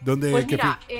[0.00, 0.30] ¿Dónde?
[0.30, 0.94] Pues mira, fi-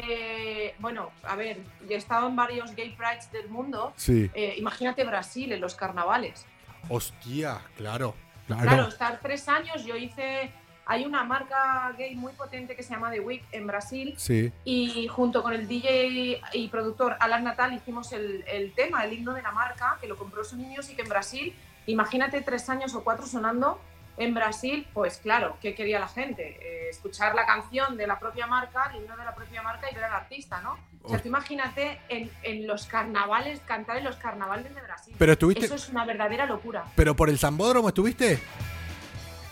[0.66, 3.92] eh, bueno, a ver, he estado en varios gay prides del mundo.
[3.96, 4.31] Sí.
[4.35, 6.46] Eh, imagínate Brasil en los carnavales.
[6.88, 8.14] Hostia, claro,
[8.46, 8.62] claro.
[8.62, 10.50] Claro, estar tres años, yo hice...
[10.88, 14.52] Hay una marca gay muy potente que se llama The Week en Brasil Sí.
[14.64, 19.35] y junto con el DJ y productor Alan Natal hicimos el, el tema, el himno
[19.35, 22.94] de la marca, que lo compró su niños y que en Brasil, imagínate tres años
[22.94, 23.81] o cuatro sonando
[24.18, 26.59] en Brasil, pues claro, ¿qué quería la gente?
[26.61, 29.94] Eh, escuchar la canción de la propia marca, el himno de la propia marca y
[29.94, 30.79] ver al artista, ¿no?
[31.02, 35.14] O sea, tú imagínate en, en los carnavales, cantar en los carnavales de Brasil.
[35.18, 36.85] Pero estuviste, Eso es una verdadera locura.
[36.96, 38.40] pero por el Zambódromo estuviste.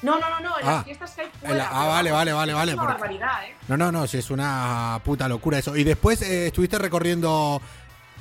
[0.03, 1.55] No, no, no, no, en Ah, las fiestas que hay en fuera.
[1.57, 3.55] la- ah, vale, vale, vale, vale, Es una porque- barbaridad, ¿eh?
[3.69, 5.77] No, no, no, si es una puta locura eso.
[5.77, 7.63] Y después eh, estuviste recorriendo,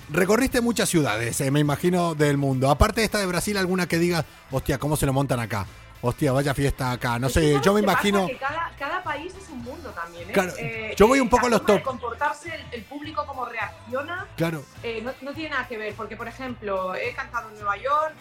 [0.10, 2.70] recorriste muchas ciudades, eh, me imagino, del mundo.
[2.70, 5.66] Aparte de esta de Brasil, alguna que diga, hostia, ¿cómo se lo montan acá?
[6.06, 7.18] Hostia, vaya fiesta acá.
[7.18, 8.28] No sé, ¿sabes yo me imagino...
[8.28, 10.34] Que cada, cada país es un mundo también, ¿eh?
[10.34, 11.88] Claro, Eh, yo voy eh, un poco a los forma de top.
[11.88, 16.18] comportarse, el, el público cómo reacciona, Claro, eh, no, no tiene nada que ver, porque
[16.18, 18.14] por ejemplo, he cantado en Nueva York,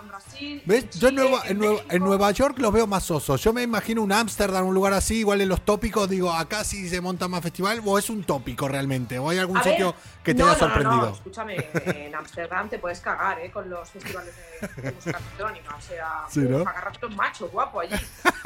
[0.00, 0.62] en Brasil.
[0.66, 0.84] ¿Ves?
[0.84, 2.02] en Yo en Nueva, en, Nueva, en.
[2.02, 3.42] Nueva York los veo más osos.
[3.42, 6.88] Yo me imagino un Ámsterdam, un lugar así, igual en los tópicos, digo, acá sí
[6.88, 9.94] se monta más festival, o es un tópico realmente, o hay algún A ver, sitio
[10.22, 11.06] que te no, haya no, sorprendido.
[11.08, 13.50] No, escúchame, en Ámsterdam te puedes cagar, ¿eh?
[13.50, 14.34] Con los festivales
[14.76, 15.76] de, de música electrónica.
[15.76, 16.64] O sea, Sí, ¿no?
[17.02, 17.94] un macho guapo allí.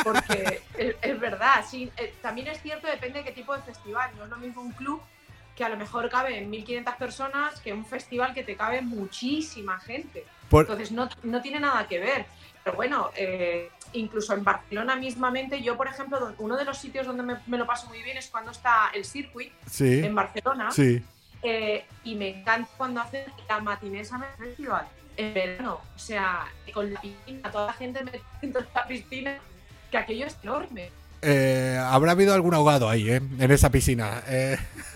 [0.05, 1.91] Porque es, es verdad, sí.
[1.97, 4.11] eh, también es cierto, depende de qué tipo de festival.
[4.17, 5.01] No es lo mismo un club
[5.57, 9.79] que a lo mejor cabe en 1.500 personas que un festival que te cabe muchísima
[9.81, 10.25] gente.
[10.51, 12.27] Por- Entonces no, no tiene nada que ver.
[12.63, 17.23] Pero bueno, eh, incluso en Barcelona mismamente, yo por ejemplo, uno de los sitios donde
[17.23, 20.71] me, me lo paso muy bien es cuando está el circuit sí, en Barcelona.
[20.71, 21.03] sí.
[21.43, 24.87] Eh, y me encanta cuando hacen la matinée Summer Festival
[25.17, 25.81] en verano.
[25.97, 29.39] O sea, con la piscina, toda la gente metiendo en la piscina,
[29.91, 30.91] que aquello es enorme.
[31.23, 33.23] Eh, habrá habido algún ahogado ahí, ¿eh?
[33.39, 34.23] En esa piscina.
[34.29, 34.59] Eh,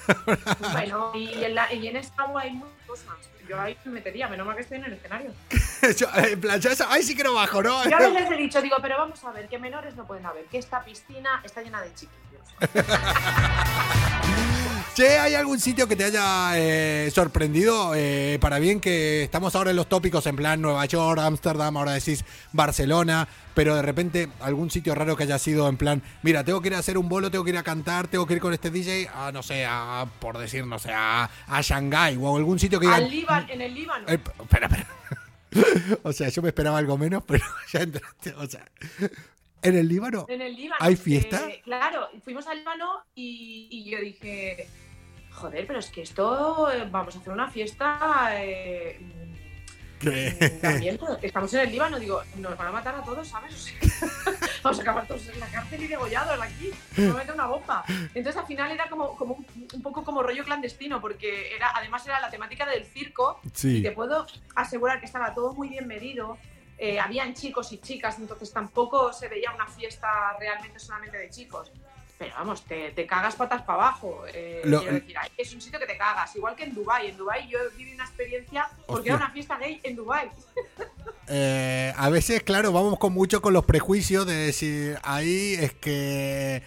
[0.72, 3.06] Bueno, y en, la, y en esta agua hay muchas cosas.
[3.48, 5.32] Yo ahí me metería, menos mal que estoy en el escenario.
[5.98, 7.84] yo, en plan, yo esa- ahí sí que no bajo, ¿no?
[7.88, 10.44] Yo a veces he dicho, digo, pero vamos a ver, que menores no pueden haber,
[10.46, 12.20] que esta piscina está llena de chiquillos.
[14.94, 19.70] Che, ¿hay algún sitio que te haya eh, sorprendido eh, para bien que estamos ahora
[19.70, 24.70] en los tópicos en plan Nueva York, Ámsterdam, ahora decís Barcelona, pero de repente algún
[24.70, 27.28] sitio raro que haya sido en plan, mira, tengo que ir a hacer un bolo,
[27.28, 30.06] tengo que ir a cantar, tengo que ir con este DJ a, no sé, a,
[30.20, 33.10] por decir, no sé, a, a Shanghái o algún sitio que Al.
[33.10, 34.06] Líbano, en el Líbano.
[34.06, 34.86] Eh, espera, espera.
[36.04, 38.64] o sea, yo me esperaba algo menos, pero ya entraste, o sea...
[39.60, 40.26] ¿En el Líbano?
[40.28, 40.76] En el Líbano.
[40.78, 41.48] ¿Hay fiesta?
[41.48, 44.68] eh, claro, fuimos al Líbano y, y yo dije,
[45.34, 48.28] joder, pero es que esto, eh, vamos a hacer una fiesta.
[48.42, 49.00] eh,
[50.00, 50.36] ¿Qué?
[50.58, 53.72] mm, también, estamos en el Líbano, digo, nos van a matar a todos, ¿sabes?
[54.64, 57.18] O sea, vamos a acabar todos en la cárcel y degollados aquí, nos van a
[57.18, 57.84] meter una bomba.
[58.14, 62.04] Entonces al final era como, como un, un poco como rollo clandestino, porque era, además
[62.06, 66.38] era la temática del circo, y te puedo asegurar que estaba todo muy bien medido.
[66.78, 70.08] eh, habían chicos y chicas, entonces tampoco se veía una fiesta
[70.40, 71.70] realmente solamente de chicos.
[72.18, 74.24] Pero vamos, te, te cagas patas para abajo.
[74.32, 77.08] eh, Lo- quiero decir, ahí es un sitio que te cagas, igual que en Dubai.
[77.08, 79.14] En Dubai yo viví una experiencia porque Hostia.
[79.14, 80.30] era una fiesta gay en Dubai.
[81.26, 86.62] Eh, a veces, claro, vamos con mucho con los prejuicios de decir, ahí es que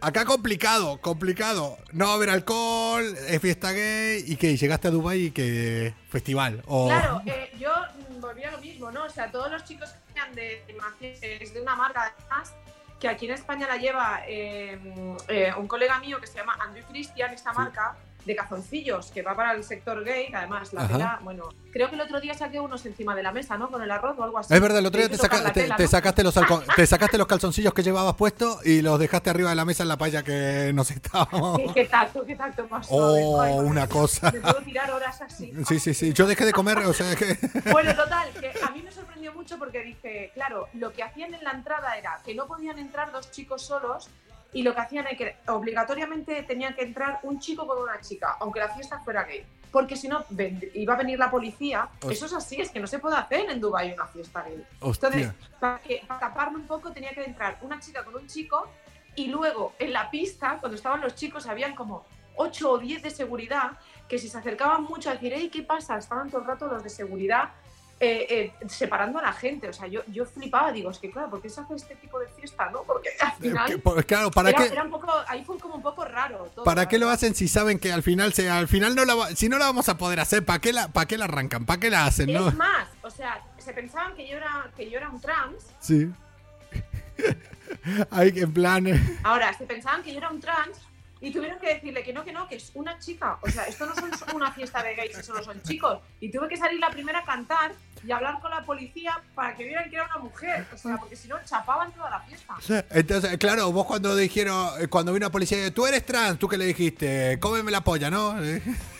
[0.00, 1.76] Acá complicado, complicado.
[1.92, 5.94] No va a haber alcohol, es fiesta gay y que llegaste a Dubai y que
[6.08, 6.62] festival.
[6.66, 6.88] O...
[6.88, 7.70] Claro, eh, yo
[8.16, 9.04] mm, volví a lo mismo, ¿no?
[9.04, 10.64] O sea, todos los chicos que venían de,
[11.20, 12.52] de de una marca, además,
[13.00, 14.78] que aquí en España la lleva eh,
[15.28, 17.96] eh, un colega mío que se llama Andrew Christian, esta marca
[18.30, 20.92] de cazoncillos, que va para el sector gay, que además la Ajá.
[20.92, 23.68] tela, bueno, creo que el otro día saqué unos encima de la mesa, ¿no?
[23.70, 24.54] Con el arroz o algo así.
[24.54, 25.88] Es verdad, el otro día Te saca- la te- tela, te ¿no?
[25.88, 26.34] sacaste los
[26.76, 29.88] te sacaste los calzoncillos que llevabas puestos y los dejaste arriba de la mesa en
[29.88, 31.58] la palla que nos estábamos.
[31.66, 32.86] ¿Qué, qué tacto, qué tacto más.
[32.90, 34.30] Oh, Ay, una cosa.
[34.30, 35.52] Me puedo tirar horas así.
[35.66, 36.12] Sí, sí, sí.
[36.12, 37.36] Yo dejé de comer, o sea que.
[37.72, 41.42] Bueno, total, que a mí me sorprendió mucho porque dije, claro, lo que hacían en
[41.44, 44.08] la entrada era que no podían entrar dos chicos solos
[44.52, 48.36] y lo que hacían es que obligatoriamente tenían que entrar un chico con una chica,
[48.40, 49.44] aunque la fiesta fuera gay.
[49.70, 50.24] Porque si no,
[50.74, 51.88] iba a venir la policía.
[52.00, 52.10] Hostia.
[52.10, 54.64] Eso es así, es que no se puede hacer en Dubái una fiesta gay.
[54.80, 55.08] Hostia.
[55.08, 58.68] Entonces, para, que, para taparme un poco, tenía que entrar una chica con un chico
[59.14, 62.04] y luego en la pista, cuando estaban los chicos, habían como
[62.36, 63.72] 8 o 10 de seguridad
[64.08, 65.96] que si se acercaban mucho a decir, hey, ¿qué pasa?
[65.96, 67.50] Estaban todo el rato los de seguridad
[68.00, 69.68] eh, eh, separando a la gente.
[69.68, 72.18] O sea, yo, yo flipaba, digo, es que claro, ¿por qué se hace este tipo
[72.18, 72.70] de fiesta?
[72.70, 72.82] ¿no?
[72.84, 73.80] Porque al final...
[73.80, 74.72] pues, claro, ¿para era, qué?
[74.72, 76.50] era un poco, ahí fue como un poco raro.
[76.54, 76.88] todo, ¿Para ¿no?
[76.88, 79.58] qué lo hacen si saben que al final se, al final no la si no
[79.58, 81.66] la vamos a poder hacer, ¿para qué la, para qué la arrancan?
[81.66, 82.32] ¿Para qué la hacen?
[82.32, 82.48] No?
[82.48, 86.10] Es más, o sea, se pensaban que yo era, que yo era un trans Sí.
[88.10, 88.86] Hay que en plan.
[88.86, 90.78] eh, Ahora, se pensaban que yo era un trans
[91.20, 93.38] y tuvieron que decirle que no, que no, que es una chica.
[93.42, 95.98] O sea, esto no son una fiesta de gays, solo son chicos.
[96.18, 99.64] Y tuve que salir la primera a cantar y hablar con la policía para que
[99.64, 100.66] vieran que era una mujer.
[100.72, 102.84] O sea, porque si no, chapaban toda la fiesta.
[102.90, 106.56] Entonces, claro, vos cuando dijeron, eh, cuando vino la policía, tú eres trans, tú que
[106.56, 108.36] le dijiste, cómeme la polla, ¿no?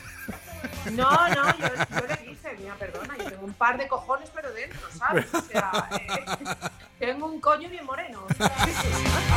[0.92, 1.66] No, no, yo,
[2.00, 5.26] yo le dije, mira, perdona, yo tengo un par de cojones, pero dentro, ¿sabes?
[5.34, 6.56] O sea, eh,
[6.98, 8.24] tengo un coño bien moreno.
[8.28, 8.46] o sea,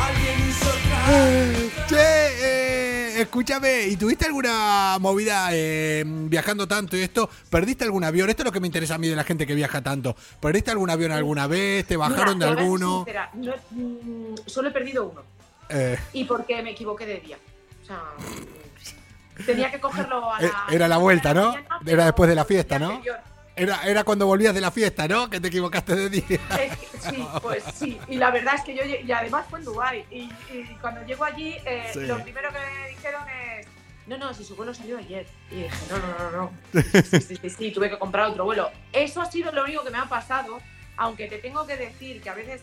[0.06, 1.86] Alguien hizo otra.
[1.86, 7.28] Che, eh, escúchame, ¿y tuviste alguna movida eh, viajando tanto y esto?
[7.50, 8.30] ¿Perdiste algún avión?
[8.30, 10.16] Esto es lo que me interesa a mí de la gente que viaja tanto.
[10.40, 11.86] ¿Perdiste algún avión alguna vez?
[11.86, 12.96] ¿Te bajaron Mira, de alguno?
[13.04, 15.22] sincera, no, mm, solo he perdido uno.
[15.68, 17.38] Eh, Y porque me equivoqué de día.
[17.82, 18.00] O sea,
[19.46, 20.74] tenía que cogerlo a Eh, la.
[20.74, 21.54] era la vuelta, ¿no?
[21.86, 23.00] Era después de la fiesta, ¿no?
[23.56, 25.30] era, era cuando volvías de la fiesta, ¿no?
[25.30, 26.24] Que te equivocaste de día.
[26.26, 27.98] Que- sí, pues sí.
[28.08, 28.82] Y la verdad es que yo.
[28.84, 30.04] Y además fue en Dubái.
[30.10, 32.00] Y, y cuando llego allí, eh, Sí.
[32.00, 33.66] lo primero que me dijeron es.
[34.06, 35.26] No, no, si su vuelo salió ayer.
[35.50, 36.36] Y dije, no, no, no,
[36.72, 36.82] no.
[37.10, 38.70] Sí, sí, sí, sí, tuve que comprar otro vuelo.
[38.92, 40.58] Eso ha sido lo único que me ha pasado.
[40.96, 42.60] Aunque te tengo que decir que a veces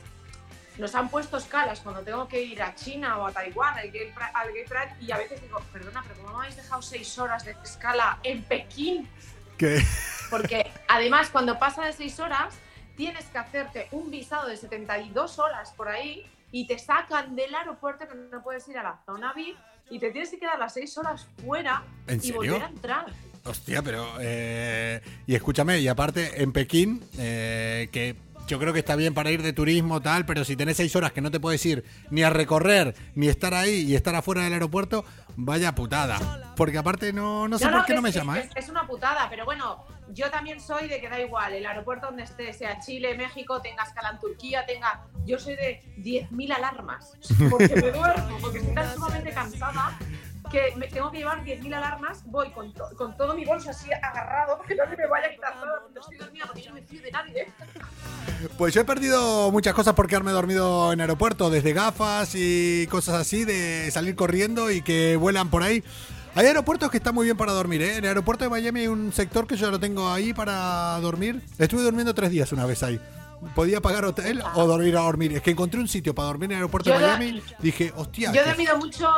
[0.78, 4.12] nos han puesto escalas cuando tengo que ir a China o a Taiwán al Gay,
[4.14, 7.18] Pri- al Gay Pride y a veces digo, perdona, pero ¿cómo me habéis dejado seis
[7.20, 9.08] horas de escala en Pekín?
[9.58, 9.84] Que-
[10.30, 12.54] Porque además cuando pasa de seis horas
[12.96, 18.08] tienes que hacerte un visado de 72 horas por ahí y te sacan del aeropuerto
[18.08, 19.58] que no puedes ir a la zona VIP
[19.90, 22.36] y te tienes que quedar las seis horas fuera ¿En y serio?
[22.38, 23.06] volver a entrar.
[23.44, 24.08] Hostia, pero.
[24.22, 28.16] eh, y escúchame, y aparte, en Pekín, eh, que
[28.52, 31.14] yo creo que está bien para ir de turismo, tal, pero si tenés seis horas
[31.14, 34.52] que no te puedes ir ni a recorrer, ni estar ahí y estar afuera del
[34.52, 35.06] aeropuerto,
[35.38, 36.52] vaya putada.
[36.58, 38.50] Porque aparte, no, no sé por qué no me es- llama, ¿eh?
[38.54, 42.08] es- es una putada, pero bueno, yo también soy de que da igual, el aeropuerto
[42.08, 45.06] donde esté, sea Chile, México, tenga escala en Turquía, tenga...
[45.26, 47.14] Yo soy de 10.000 alarmas,
[47.50, 49.98] porque me duermo, porque estoy tan sumamente cansada
[50.52, 53.90] que me tengo que llevar 10.000 alarmas, voy con, to- con todo mi bolso así
[53.92, 57.02] agarrado, porque no se me vaya a quitar cuando estoy dormida, porque no me fío
[57.02, 57.48] de nadie.
[58.58, 63.16] Pues yo he perdido muchas cosas por quedarme dormido en aeropuerto, desde gafas y cosas
[63.16, 65.84] así, de salir corriendo y que vuelan por ahí.
[66.34, 67.92] Hay aeropuertos que están muy bien para dormir, ¿eh?
[67.98, 71.42] En el aeropuerto de Miami hay un sector que yo lo tengo ahí para dormir.
[71.60, 73.00] Estuve durmiendo tres días una vez ahí.
[73.56, 75.34] Podía pagar hotel o dormir a dormir.
[75.34, 77.43] Es que encontré un sitio para dormir en el aeropuerto de Yo de- Miami.
[77.60, 78.32] Dije, hostia.
[78.32, 79.10] Yo he dormido mucho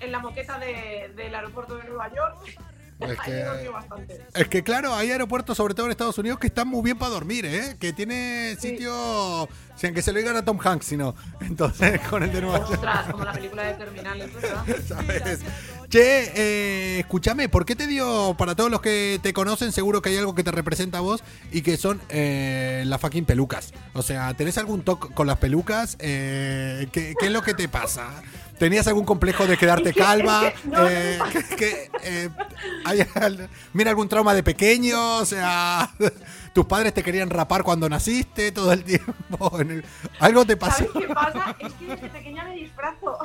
[0.00, 2.58] en la moqueta de- del aeropuerto de Nueva York.
[3.00, 3.44] Es que-.
[4.34, 7.10] Es que claro, hay aeropuertos, sobre todo en Estados Unidos, que están muy bien para
[7.10, 7.76] dormir, ¿eh?
[7.80, 8.70] Que tiene Sí.
[8.70, 9.48] sitio...
[9.74, 11.14] Sin que se lo digan a Tom Hanks, sino.
[11.40, 12.72] Entonces, con el de Nueva York.
[12.74, 14.64] Ostras, como la película de Terminales, ¿verdad?
[14.86, 15.40] ¿Sabes?
[15.92, 20.08] Che, eh, escúchame, ¿por qué te dio, para todos los que te conocen, seguro que
[20.08, 23.74] hay algo que te representa a vos y que son eh, las fucking pelucas?
[23.92, 25.98] O sea, ¿tenés algún toque con las pelucas?
[26.00, 28.08] Eh, ¿qué, qué es lo que te pasa?
[28.58, 30.48] ¿Tenías algún complejo de quedarte calva?
[30.48, 32.30] es que no, no me que- que,
[32.86, 35.90] hay al- mira algún trauma de pequeño, o sea,
[36.54, 39.58] tus padres te querían rapar cuando naciste todo el tiempo.
[40.20, 40.86] algo te pasó.
[40.90, 41.54] ¿Sabes qué pasa?
[41.66, 43.18] Es que desde pequeña me disfrazo,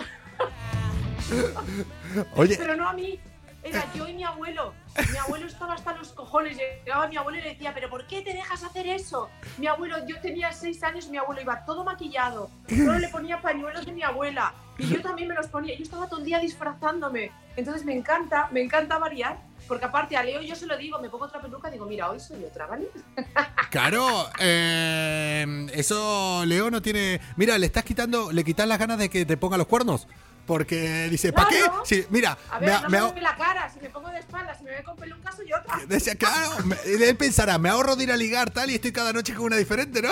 [2.35, 3.19] Oye, pero no a mí.
[3.63, 4.73] era yo y mi abuelo.
[5.11, 6.57] Mi abuelo estaba hasta los cojones.
[6.57, 9.29] Llegaba mi abuelo y le decía, ¿pero por qué te dejas hacer eso?
[9.57, 12.49] Mi abuelo, yo tenía seis años mi abuelo iba todo maquillado.
[12.69, 14.53] Solo le ponía pañuelos de mi abuela.
[14.77, 15.75] Y yo también me los ponía.
[15.75, 17.31] Yo estaba todo el día disfrazándome.
[17.55, 19.37] Entonces me encanta, me encanta variar.
[19.67, 22.09] Porque aparte a Leo yo se lo digo, me pongo otra peluca y digo, mira,
[22.09, 22.87] hoy soy otra, ¿vale?
[23.69, 27.19] Claro, eh, eso Leo no tiene.
[27.35, 30.07] Mira, le estás quitando, le quitas las ganas de que te ponga los cuernos.
[30.47, 31.59] Porque dice, ¿para qué?
[31.59, 31.83] Claro.
[31.85, 34.19] Sí, mira, A me ver, ha- no me me, la cara, si me pongo de
[34.19, 35.79] espalda, si me ve con peluca soy otra.
[35.87, 39.11] Decía, claro, me- él pensará, me ahorro de ir a ligar tal y estoy cada
[39.13, 40.09] noche con una diferente, ¿no?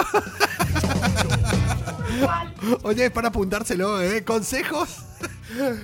[2.17, 2.53] Igual.
[2.83, 4.23] Oye, es para apuntárselo, ¿eh?
[4.23, 4.89] Consejos.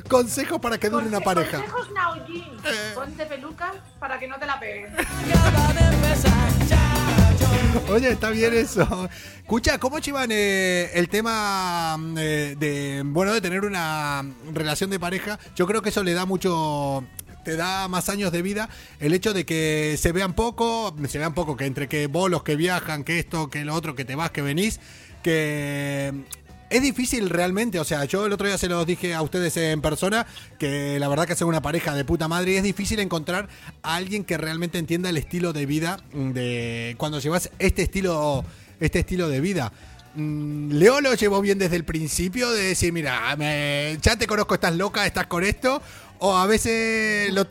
[0.09, 1.57] Consejos para que dure una pareja.
[1.59, 2.43] Consejos Naojin.
[2.65, 2.91] Eh.
[2.93, 4.93] Ponte peluca para que no te la peguen.
[7.89, 9.09] Oye, está bien eso.
[9.37, 14.99] Escucha, ¿cómo llevan eh, el tema mm, eh, de, bueno, de tener una relación de
[14.99, 15.39] pareja?
[15.55, 17.03] Yo creo que eso le da mucho,
[17.43, 18.69] te da más años de vida
[18.99, 22.43] el hecho de que se vean poco, se vean poco, que entre que vos los
[22.43, 24.79] que viajan, que esto, que lo otro, que te vas, que venís,
[25.23, 26.13] que
[26.71, 29.81] es difícil realmente, o sea, yo el otro día se los dije a ustedes en
[29.81, 30.25] persona,
[30.57, 33.49] que la verdad que ser una pareja de puta madre y es difícil encontrar
[33.83, 38.43] a alguien que realmente entienda el estilo de vida de cuando llevas este estilo,
[38.79, 39.71] este estilo de vida.
[40.15, 44.55] Mm, Leo lo llevó bien desde el principio de decir, mira, me- ya te conozco,
[44.55, 45.81] estás loca, estás con esto,
[46.19, 47.47] o a veces lo-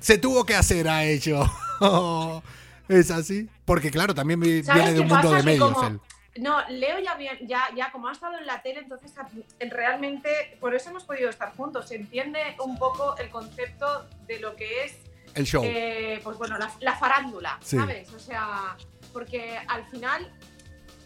[0.00, 1.44] se tuvo que hacer a ello.
[2.88, 3.48] ¿Es así?
[3.64, 5.36] Porque claro, también vi- ¿Sabes viene de un mundo pasa?
[5.38, 6.00] de medios como- él.
[6.38, 9.12] No, Leo ya, bien- ya, ya como ha estado en la tele, entonces
[9.70, 11.88] realmente por eso hemos podido estar juntos.
[11.88, 14.92] Se entiende un poco el concepto de lo que es,
[15.34, 15.62] El show.
[15.64, 17.76] eh, pues bueno, la, la farándula, Sí.
[17.76, 18.10] ¿sabes?
[18.12, 18.76] O sea,
[19.12, 20.32] porque al final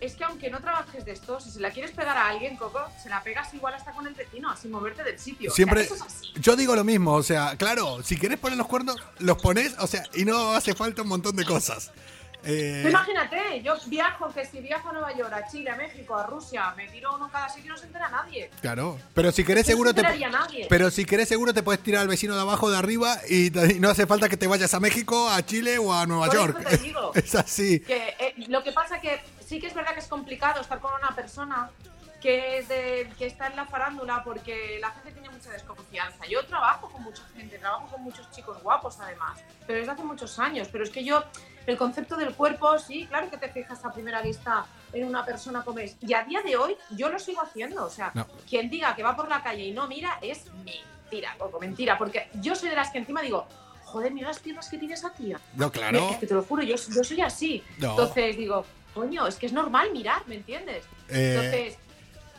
[0.01, 2.81] es que aunque no trabajes de esto, si se la quieres pegar a alguien, Coco,
[3.03, 5.51] se la pegas igual hasta con el vecino, sin moverte del sitio.
[5.51, 8.67] O sea, Siempre, es yo digo lo mismo, o sea, claro, si querés poner los
[8.67, 11.93] cuernos, los pones, o sea, y no hace falta un montón de cosas.
[12.45, 16.27] Eh, imagínate, yo viajo, que si viajo a Nueva York, a Chile, a México, a
[16.27, 18.51] Rusia, me tiro uno cada sitio y no se entera nadie.
[18.61, 20.67] claro, pero si querés No seguro se te, nadie.
[20.69, 23.75] pero si querés seguro te puedes tirar al vecino de abajo, de arriba y, te-
[23.75, 26.35] y no hace falta que te vayas a México, a Chile o a Nueva Por
[26.35, 26.69] York.
[26.69, 27.13] te digo.
[27.15, 27.81] Es así.
[27.81, 30.93] Que, eh, lo que pasa que sí que es verdad que es complicado estar con
[30.95, 31.71] una persona
[32.21, 36.27] que es de, que está en la farándula porque la gente tiene mucha desconfianza.
[36.27, 40.39] Yo trabajo con mucha gente, trabajo con muchos chicos guapos además, pero desde hace muchos
[40.39, 40.69] años.
[40.71, 41.25] Pero es que yo,
[41.71, 45.63] el concepto del cuerpo, sí, claro que te fijas a primera vista en una persona
[45.65, 45.97] como es.
[46.01, 47.85] Y a día de hoy yo lo sigo haciendo.
[47.85, 48.27] O sea, No.
[48.49, 52.29] quien diga que va por la calle y no mira es mentira, poco mentira, porque
[52.35, 53.47] yo soy de las que encima digo,
[53.85, 55.41] joder, mira las piernas que tiene esa tía.
[55.55, 56.11] No, claro.
[56.11, 57.63] Es que te lo juro, yo, yo soy así.
[57.79, 57.91] No.
[57.91, 58.65] Entonces digo,
[58.95, 60.85] coño, es que es normal mirar, ¿me entiendes?
[61.09, 61.79] Eh, Entonces,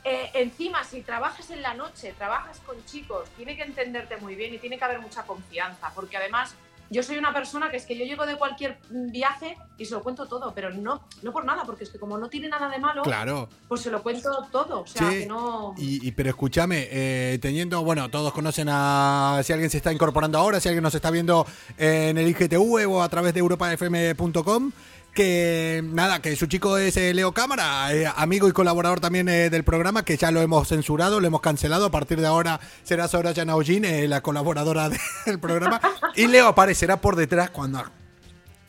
[0.03, 4.53] eh, encima, si trabajas en la noche, trabajas con chicos, tiene que entenderte muy bien
[4.53, 6.55] y tiene que haber mucha confianza, porque además
[6.91, 10.03] yo soy una persona que es que yo llego de cualquier viaje y se lo
[10.03, 12.77] cuento todo, pero no, no por nada, porque es que como no tiene nada de
[12.77, 13.49] malo, claro.
[13.67, 14.81] pues se lo cuento todo.
[14.81, 15.73] O sea, Sí, que no.
[15.77, 20.37] Y, y- pero escúchame, eh, teniendo, bueno, todos conocen a, si alguien se está incorporando
[20.37, 24.71] ahora, si alguien nos está viendo en el IGTV o a través de europafm.com,
[25.13, 29.49] que nada, que su chico es eh, Leo Cámara, eh, amigo y colaborador también eh,
[29.49, 33.07] del programa, que ya lo hemos censurado, lo hemos cancelado, a partir de ahora será
[33.07, 34.89] Soraya Naujin, eh, la colaboradora
[35.25, 35.81] del programa,
[36.15, 37.83] y Leo aparecerá por detrás cuando...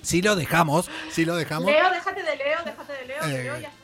[0.02, 1.66] Si lo dejamos, si lo dejamos...
[1.66, 3.81] Leo, déjate de Leo, déjate de Leo, Leo ya está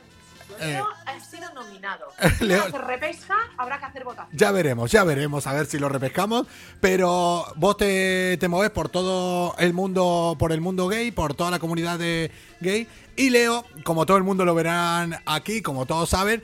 [0.59, 0.69] sitio.
[0.69, 0.73] eh.
[0.75, 2.07] Leo ha sido nominado.
[2.41, 4.37] Leo- Si se repesca, habrá que hacer votación.
[4.37, 6.47] Ya veremos, ya veremos, a ver si lo repescamos.
[6.81, 11.51] Pero vos te, te movés por todo el mundo, por el mundo gay, por toda
[11.51, 12.31] la comunidad de
[12.61, 12.87] gay.
[13.17, 16.43] Y Leo, como todo el mundo lo verán aquí, como todos saben,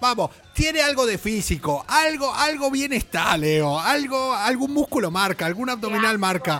[0.00, 5.70] vamos, tiene algo de físico, algo, algo bien está, Leo, algo, algún músculo marca, algún
[5.70, 6.54] abdominal marca.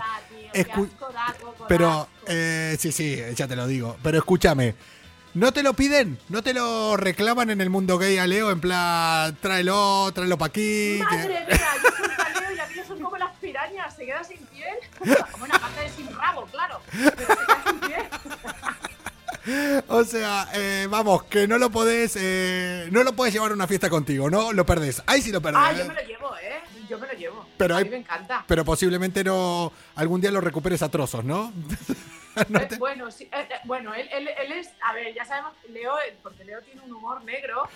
[0.53, 1.35] da, tío, asco da,
[1.67, 3.95] pero, eh, sí, sí, ya te lo digo.
[4.03, 4.75] Pero escúchame,
[5.33, 6.19] ¿no te lo piden?
[6.29, 8.51] ¿No te lo reclaman en el mundo gay a Leo?
[8.51, 10.99] En plan, tráelo, tráelo pa' aquí.
[10.99, 14.37] que- Madre mía, yo soy paleo y aquellos son como las pirañas, se queda sin
[14.47, 14.75] piel.
[15.39, 16.81] Bueno, aparte de sin rabo, claro.
[16.91, 18.03] Pero se queda sin piel.
[19.89, 23.67] O sea, eh, vamos, que no lo podés, eh, no lo puedes llevar a una
[23.67, 24.53] fiesta contigo, ¿no?
[24.53, 25.03] Lo perdés.
[25.05, 25.59] Ahí sí lo perdés.
[25.61, 26.61] Ah, yo me lo llevo, ¿eh?
[26.89, 27.45] Yo me lo llevo.
[27.57, 28.45] Pero a hay- mí me encanta.
[28.47, 31.51] Pero posiblemente no, algún día lo recuperes a trozos, ¿no?
[32.49, 35.53] No Eh, bueno, sí, eh, eh, bueno él, él- él es, a ver, ya sabemos,
[35.69, 37.67] Leo, eh, porque Leo tiene un humor negro,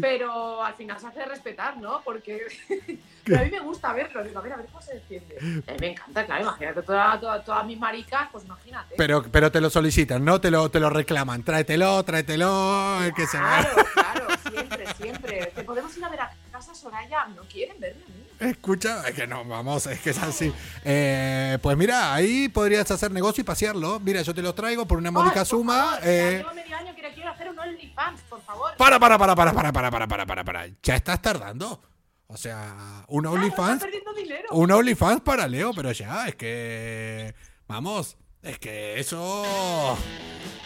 [0.00, 2.02] pero al final se hace respetar, ¿no?
[2.02, 2.46] Porque
[3.36, 5.36] a mí me gusta verlo, digo, a ver, a ver cómo se defiende.
[5.80, 8.94] Me encanta, claro, imagínate toda- toda- todas mis maricas, pues imagínate.
[8.96, 10.40] Pero, pero te lo solicitan, ¿no?
[10.40, 11.42] Te lo, te lo reclaman.
[11.42, 13.60] Tráetelo, tráetelo, el que se va.
[13.62, 15.52] Claro, claro, siempre, siempre.
[15.54, 18.02] Te podemos ir a ver a casa Soraya, no quieren verme.
[18.40, 20.52] Escucha, es que no, vamos, es que es así.
[20.84, 23.98] Eh, pues mira, ahí podrías hacer negocio y pasearlo.
[24.00, 25.98] Mira, yo te lo traigo por una módica suma.
[26.02, 28.72] eh, Llevo medio año que le quiero hacer un OnlyFans, por favor.
[28.76, 30.66] para, para, para, para, para, para, para, para, para, para.
[30.82, 31.82] Ya estás tardando.
[32.28, 33.82] O sea, un OnlyFans.
[33.82, 34.48] está perdiendo dinero.
[34.52, 37.34] Un OnlyFans para Leo, pero ya, es que.
[37.66, 39.96] Vamos, es que eso.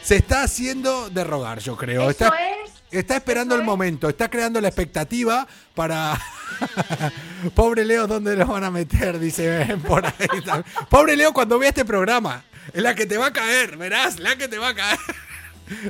[0.02, 2.02] Se está haciendo de rogar, yo creo.
[2.02, 2.61] Eso está, es.
[2.92, 6.18] Está esperando el momento, está creando la expectativa para.
[7.54, 9.18] Pobre Leo, ¿dónde lo van a meter?
[9.18, 10.12] Dice por ahí.
[10.88, 14.36] Pobre Leo, cuando vea este programa, es la que te va a caer, verás, la
[14.36, 14.98] que te va a caer.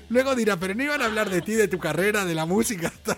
[0.08, 2.92] Luego dirá, pero no iban a hablar de ti, de tu carrera, de la música.
[3.04, 3.16] tal.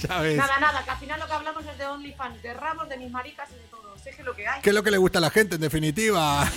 [0.00, 0.36] ya ves.
[0.36, 3.10] Nada, nada, que al final lo que hablamos es de OnlyFans, de ramos, de mis
[3.10, 3.87] maricas y de todo.
[4.08, 4.60] Sé que es lo que hay.
[4.62, 6.50] ¿Qué es lo que le gusta a la gente, en definitiva?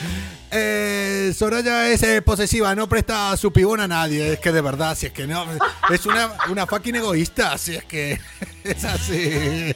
[0.50, 4.34] eh, Soraya es eh, posesiva, no presta su pibón a nadie.
[4.34, 5.46] Es que de verdad, si es que no.
[5.90, 8.20] Es una, una fucking egoísta, si es que
[8.64, 9.74] es así.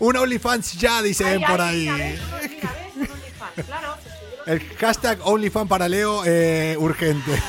[0.00, 1.88] Un OnlyFans ya, dicen por ahí.
[1.88, 2.20] Mira, ¿ves?
[2.50, 2.96] Mira, ¿ves?
[2.96, 3.96] Un OnlyFans, claro.
[4.46, 7.40] El hashtag OnlyFans para Leo eh, urgente.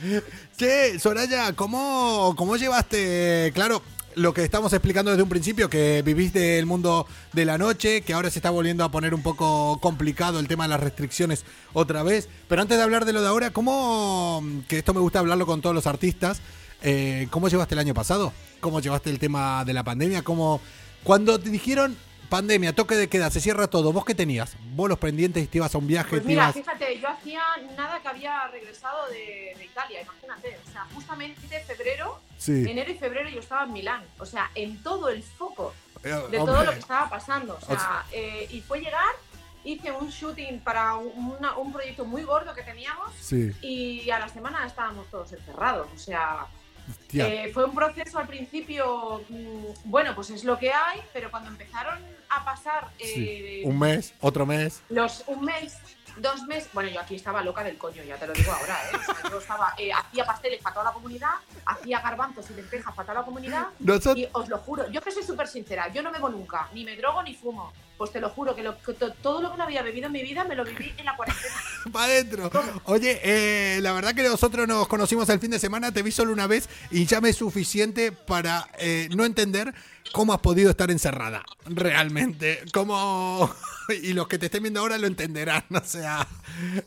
[0.56, 3.82] Che, Soraya, ¿cómo, ¿cómo llevaste, claro,
[4.16, 8.12] lo que estamos explicando desde un principio, que viviste el mundo de la noche, que
[8.12, 12.02] ahora se está volviendo a poner un poco complicado el tema de las restricciones otra
[12.02, 12.28] vez?
[12.48, 15.60] Pero antes de hablar de lo de ahora, ¿cómo, que esto me gusta hablarlo con
[15.62, 16.40] todos los artistas,
[16.82, 18.32] eh, ¿cómo llevaste el año pasado?
[18.60, 20.22] ¿Cómo llevaste el tema de la pandemia?
[20.22, 20.60] ¿Cómo,
[21.04, 21.96] cuando te dijeron...
[22.30, 23.92] Pandemia, toque de queda, se cierra todo.
[23.92, 24.52] ¿Vos qué tenías?
[24.76, 26.10] ¿Vos los pendientes te ibas a un viaje?
[26.10, 27.40] Pues mira, ibas- fíjate, yo hacía
[27.76, 30.56] nada que había regresado de, de Italia, imagínate.
[30.64, 32.64] O sea, justamente febrero, Sí.
[32.70, 34.02] enero y febrero yo estaba en Milán.
[34.18, 36.38] O sea, en todo el foco Eh, de hombre.
[36.38, 37.58] todo lo que estaba pasando.
[37.60, 39.14] O sea, eh, y fue llegar,
[39.62, 44.18] hice un shooting para un, una- un proyecto muy gordo que teníamos Sí, y a
[44.18, 45.86] la semana estábamos todos encerrados.
[45.94, 46.46] O sea,
[47.12, 51.50] eh, fue un proceso al principio, mm, bueno, pues es lo que hay, pero cuando
[51.50, 51.98] empezaron
[52.30, 53.26] a pasar sí.
[53.28, 54.80] eh, Un mes, otro mes.
[54.88, 55.76] los un mes,
[56.18, 58.96] dos meses, bueno, yo aquí estaba loca del coño, ya te lo digo ahora, ¿eh?
[58.96, 61.30] O sea, yo estaba, eh, hacía pasteles para toda la comunidad,
[61.66, 63.66] hacía garbanzos y lentejas para toda la comunidad.
[64.16, 66.96] Y os lo juro, yo que soy súper sincera, yo no bebo nunca, ni me
[66.96, 67.72] drogo ni fumo.
[67.96, 70.12] Pues te lo juro que, lo- que to- todo lo que no había bebido en
[70.12, 71.54] mi vida me lo viví en la cuarentena.
[71.92, 72.50] para adentro.
[72.84, 76.32] Oye, eh, la verdad que nosotros nos conocimos el fin de semana, te vi solo
[76.32, 79.74] una vez y ya me es suficiente para eh, no entender
[80.12, 81.44] cómo has podido estar encerrada.
[81.66, 82.64] Realmente.
[82.72, 83.54] Cómo...
[84.02, 86.26] Y los que te estén viendo ahora lo entenderán, o sea...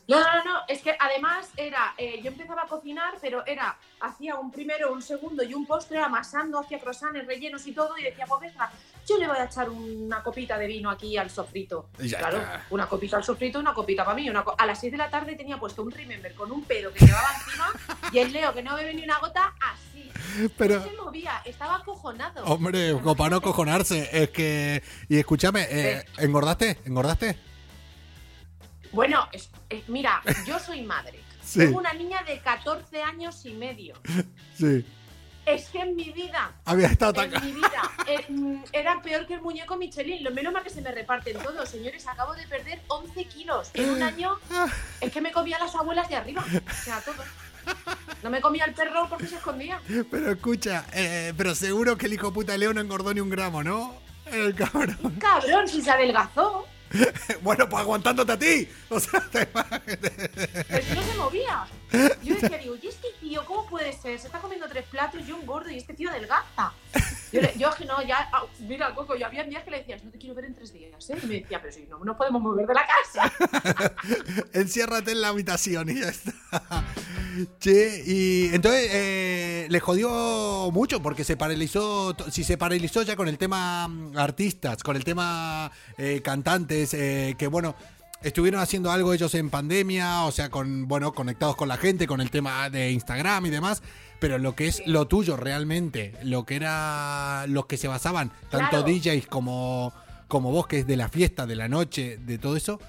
[0.08, 4.36] No, no, no, es que además era, eh, yo empezaba a cocinar, pero era, hacía
[4.36, 8.26] un primero, un segundo y un postre, amasando, hacía croissants, rellenos y todo, y decía,
[8.28, 8.72] pues venga,
[9.08, 11.89] yo le voy a echar una copita de vino aquí al sofrito.
[11.99, 12.66] Ya claro, está.
[12.70, 14.30] una copita al sofrito, una copita para mí.
[14.30, 16.91] Una co- a las 6 de la tarde tenía puesto un remember con un pedo
[16.93, 17.68] que llevaba encima
[18.12, 19.93] y el Leo, que no bebe ni una gota, así.
[20.58, 20.80] Pero...
[20.80, 22.44] No se movía, estaba acojonado.
[22.46, 24.84] Hombre, para no cojonarse, es que...
[25.10, 26.80] Y escúchame, eh, ¿engordaste?
[26.86, 27.38] ¿Engordaste?
[28.92, 31.20] Bueno, es- es- mira, yo soy madre.
[31.44, 31.60] Sí.
[31.60, 33.96] Tengo una niña de 14 años y medio.
[34.58, 34.86] Sí.
[35.46, 37.36] Es que en mi vida Había estado tan...
[37.36, 40.24] En mi vida eh, mm, era peor que el muñeco Michelin.
[40.24, 42.08] Lo menos mal que se me reparten todos, señores.
[42.08, 44.40] Acabo de perder 11 kilos en un año.
[45.02, 46.44] Es que me comía las abuelas de arriba.
[46.44, 47.22] O sea, todo.
[48.22, 49.82] No me comía el perro porque se escondía.
[50.09, 53.30] Pero escucha, eh, pero seguro que el hijo puta de Leo no engordó ni un
[53.30, 53.95] gramo, ¿no?
[54.26, 55.18] El cabrón.
[55.20, 56.66] Cabrón, si se adelgazó.
[57.41, 58.70] Bueno, pues aguantándote a ti.
[58.89, 61.66] O sea, te- Pero si no se movía.
[62.24, 64.20] Yo decía, digo, ¿y este tío cómo puede ser?
[64.20, 66.72] Se está comiendo tres platos y un gordo y este tío adelgaza.
[67.32, 70.11] Yo, le- yo no, ya, ah, mira, Coco, yo había días que le decías, no
[70.11, 71.18] te quiero ver en tres días, ¿eh?
[71.22, 73.34] Y me decía, pero si no nos podemos mover de la casa.
[74.53, 76.32] enciérrate en la habitación y ya está.
[77.60, 83.28] Che, y entonces eh, le jodió mucho porque se paralizó, si se paralizó ya con
[83.28, 87.76] el tema mm, artistas, con el tema eh, cantantes, eh, que bueno,
[88.22, 92.22] estuvieron haciendo algo ellos en pandemia, o sea, con, bueno, conectados con la gente, con
[92.22, 93.84] el tema de Instagram y demás,
[94.20, 98.70] pero lo que es lo tuyo realmente, lo que era, los que se basaban, tanto
[98.70, 98.86] Claro.
[98.86, 99.94] DJs como,
[100.28, 102.80] como vos, que es de la fiesta, de la noche, de todo eso,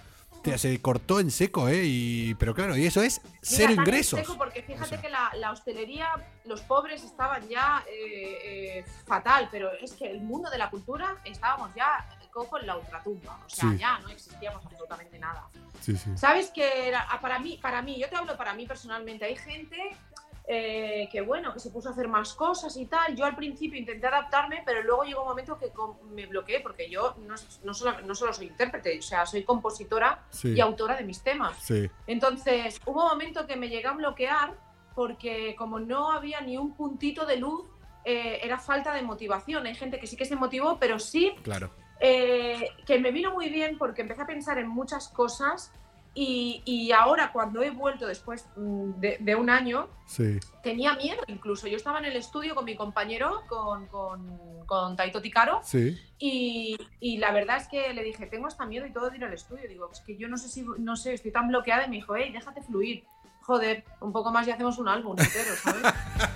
[0.58, 1.82] se cortó en seco, ¿eh?
[1.84, 4.20] Y, pero claro, y eso es cero Mira, ingresos.
[4.20, 5.00] seco porque fíjate O sea.
[5.00, 6.08] que la, la hostelería,
[6.44, 11.16] los pobres estaban ya eh, eh, fatal, pero es que el mundo de la cultura
[11.24, 13.38] estábamos ya cojo en la ultratumba.
[13.46, 13.78] O sea, Sí.
[13.78, 15.46] ya no existíamos absolutamente nada.
[15.80, 16.10] Sí, sí.
[16.16, 19.36] ¿Sabes que era- ah, para mí, para mí, yo te hablo para mí personalmente, hay
[19.36, 19.78] gente
[20.46, 23.16] eh, que bueno, que se puso a hacer más cosas y tal.
[23.16, 25.70] Yo al principio intenté adaptarme, pero luego llegó un momento que
[26.12, 27.34] me bloqueé porque yo no,
[27.64, 30.52] no solo, no solo soy intérprete, o sea, soy compositora Sí.
[30.52, 31.56] y autora de mis temas.
[31.62, 31.88] Sí.
[32.06, 34.54] Entonces, hubo un momento que me llegué a bloquear
[34.94, 37.64] porque como no había ni un puntito de luz
[38.04, 39.66] eh, era falta de motivación.
[39.66, 41.70] Hay gente que sí que se motivó, pero sí Claro.
[42.00, 45.72] eh, que me vino muy bien porque empecé a pensar en muchas cosas
[46.14, 50.38] y, y ahora cuando he vuelto después mm, de, de un año, Sí.
[50.62, 51.66] tenía miedo incluso.
[51.66, 55.98] Yo estaba en el estudio con mi compañero, con, con, con Taito Ticaro, Sí.
[56.18, 59.24] y, y la verdad es que le dije, tengo hasta miedo y todo de ir
[59.24, 59.66] al estudio.
[59.68, 62.14] Digo, es que yo no sé si, no sé, estoy tan bloqueada y me dijo,
[62.16, 63.04] hey, déjate fluir.
[63.42, 65.82] Joder, un poco más y hacemos un álbum entero, ¿sabes?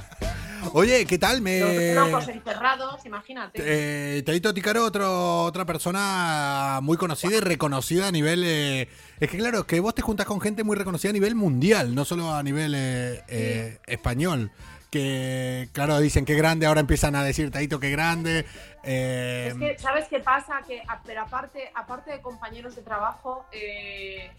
[0.72, 1.40] Oye, ¿qué tal?
[1.40, 1.94] Me...
[1.94, 3.62] Los locos encerrados, imagínate.
[3.64, 8.42] Eh, Taito Ticaro, otro, otra persona muy conocida y reconocida a nivel.
[8.44, 8.88] eh,
[9.20, 12.04] es que, claro, que vos te juntás con gente muy reconocida a nivel mundial, no
[12.04, 14.50] solo a nivel eh, eh, español.
[14.90, 18.46] Que, claro, dicen que grande, ahora empiezan a decir Taito que grande.
[18.82, 20.62] Es que, ¿sabes qué pasa?
[20.66, 24.30] Que, pero aparte, aparte de compañeros de trabajo, eh,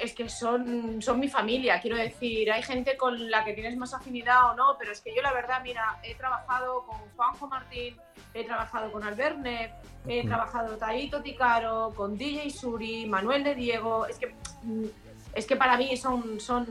[0.00, 3.94] es que son, son mi familia, quiero decir, hay gente con la que tienes más
[3.94, 7.96] afinidad o no, pero es que yo la verdad, mira, he trabajado con Juanjo Martín,
[8.34, 9.72] he trabajado con Alberne,
[10.06, 10.28] he Ujú.
[10.28, 14.34] trabajado Taito Ticaro, con DJ Suri, Manuel de Diego, es que...
[14.62, 14.84] mm,
[15.32, 16.66] Es que para mí son, son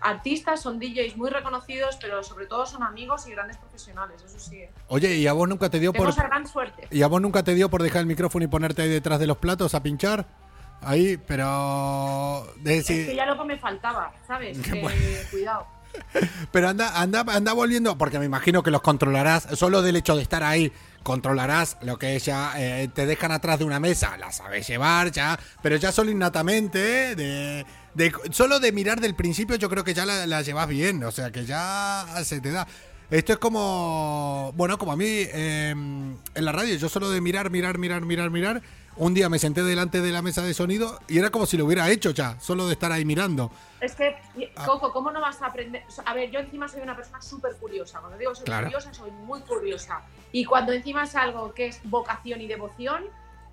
[0.00, 4.62] artistas, son DJs muy reconocidos, pero sobre todo son amigos y grandes profesionales, eso sí.
[4.86, 6.14] oye, ¿y a vos nunca te dio Tengo por.
[6.14, 6.86] gran suerte.
[6.92, 9.26] ¿Y a vos nunca te dio por dejar el micrófono y ponerte ahí detrás de
[9.26, 10.26] los platos a pinchar?
[10.86, 12.46] Ahí, pero.
[12.56, 14.58] de Es que decir- ya lo que me faltaba, ¿sabes?
[14.62, 15.00] Qué Eh, bueno.
[15.30, 15.66] cuidado.
[16.50, 20.22] Pero anda, anda, anda volviendo, porque me imagino que los controlarás, solo del hecho de
[20.22, 20.72] estar ahí,
[21.04, 25.38] controlarás lo que ya eh, te dejan atrás de una mesa, la sabes llevar ya,
[25.62, 27.14] pero ya solo innatamente, ¿eh?
[27.14, 31.04] de, de- solo de mirar del principio yo creo que ya la, la llevas bien,
[31.04, 32.66] o sea que ya se te da.
[33.10, 37.50] Esto es como, bueno, como a mí eh, en la radio, yo solo de mirar,
[37.50, 38.62] mirar, mirar, mirar, mirar,
[38.96, 41.64] un día me senté delante de la mesa de sonido y era como si lo
[41.64, 43.50] hubiera hecho ya, solo de estar ahí mirando.
[43.80, 44.16] Es que,
[44.56, 44.64] Ah.
[44.66, 45.84] Coco, ¿cómo no vas a aprender?
[45.88, 48.00] O sea, A ver, yo encima soy una persona súper curiosa.
[48.00, 48.66] Cuando digo soy Claro.
[48.66, 50.02] curiosa, soy muy curiosa.
[50.32, 53.04] Y cuando encima es algo que es vocación y devoción,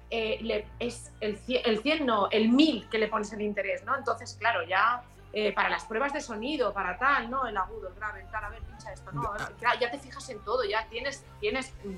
[0.10, 3.84] eh, le- es el 100, el 100 no, el 1000 que le pones el interés,
[3.86, 3.96] ¿no?
[3.98, 7.48] Entonces, claro, ya eh, para las pruebas de sonido, para tal, ¿no?
[7.48, 9.32] El agudo, el grave, el tal, a ver, pincha esto, ¿no?
[9.80, 11.96] Ya te fijas en todo, ya tienes, tienes, mm,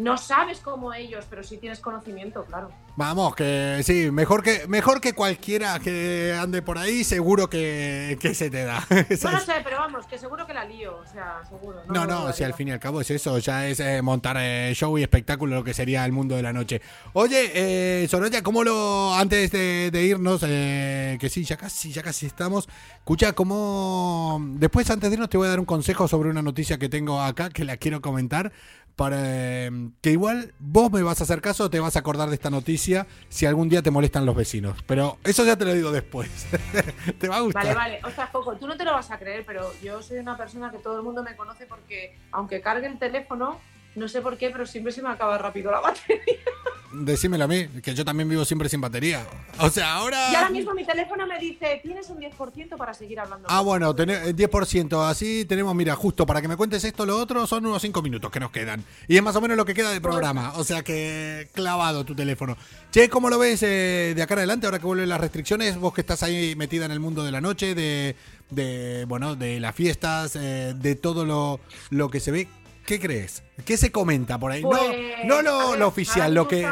[0.00, 2.70] no sabes como ellos, pero sí tienes conocimiento, claro.
[2.96, 8.34] Vamos, que sí, mejor que mejor que cualquiera que ande por ahí, seguro que, que
[8.34, 8.86] se te da.
[9.22, 11.82] No lo sé, pero vamos, que seguro que la lío, o sea, seguro.
[11.88, 14.72] No, no, si al fin y al cabo es eso, ya es eh, montar eh,
[14.74, 16.82] show y espectáculo, lo que sería el mundo de la noche.
[17.12, 22.02] Oye, eh, Soraya, ¿cómo lo, antes de, de irnos, eh, que sí, ya casi, ya
[22.02, 26.28] casi estamos, escucha, ¿cómo, después antes de irnos te voy a dar un consejo sobre
[26.28, 28.52] una noticia que tengo acá, que la quiero comentar,
[29.00, 29.70] para eh,
[30.02, 33.06] que igual vos me vas a hacer caso, te vas a acordar de esta noticia
[33.30, 36.28] si algún día te molestan los vecinos, pero eso ya te lo digo después,
[37.18, 37.74] te va a gustar.
[37.74, 38.00] Vale, vale.
[38.04, 38.30] O sea,
[38.60, 41.02] tú no te lo vas a creer, pero yo soy una persona que todo el
[41.02, 43.58] mundo me conoce porque, aunque cargue el teléfono,
[43.96, 46.22] no sé por qué, pero siempre se me acaba rápido la batería.
[46.92, 49.24] Decímelo a mí, que yo también vivo siempre sin batería.
[49.60, 50.32] O sea, ahora...
[50.32, 53.46] Y ahora mismo mi teléfono me dice, tienes un 10% para seguir hablando.
[53.48, 55.08] Ah, bueno, tené- eh, 10%.
[55.08, 58.28] Así tenemos, mira, justo para que me cuentes esto, lo otro, son unos 5 minutos
[58.32, 58.82] que nos quedan.
[59.06, 60.54] Y es más o menos lo que queda de programa.
[60.56, 62.56] O sea que clavado tu teléfono.
[62.90, 65.76] Che, ¿cómo lo ves eh, de acá adelante ahora que vuelven las restricciones?
[65.78, 68.16] Vos que estás ahí metida en el mundo de la noche, de,
[68.50, 71.60] de bueno, de las fiestas, eh, de todo lo,
[71.90, 72.48] lo que se ve.
[72.90, 73.44] ¿Qué crees?
[73.64, 74.62] ¿Qué se comenta por ahí?
[74.62, 74.80] Pues,
[75.24, 76.68] no no a lo, ver, lo oficial, lo que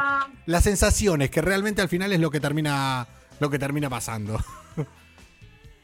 [0.47, 3.07] las sensaciones, que realmente al final es lo que termina
[3.39, 4.37] lo que termina pasando.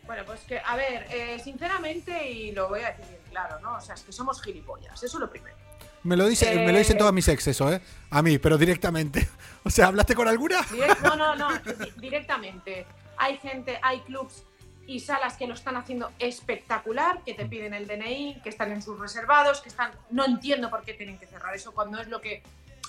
[0.06, 3.76] Bueno, pues que, a ver, eh, sinceramente, y lo voy a decir bien claro, ¿no?
[3.76, 5.56] O sea, es que somos gilipollas, eso es lo primero.
[6.02, 6.98] Me lo dice, me lo dicen Eh.
[6.98, 7.80] todas mis ex eso, ¿eh?
[8.10, 9.28] A mí, pero directamente.
[9.64, 10.60] O sea, ¿hablaste con alguna?
[10.64, 12.86] Direct- no, no, no, di- directamente.
[13.16, 14.44] Hay gente, hay clubs
[14.86, 18.82] y salas que lo están haciendo espectacular, que te piden el DNI, que están en
[18.82, 19.90] sus reservados, que están...
[20.10, 22.42] No entiendo por qué tienen que cerrar eso cuando es lo que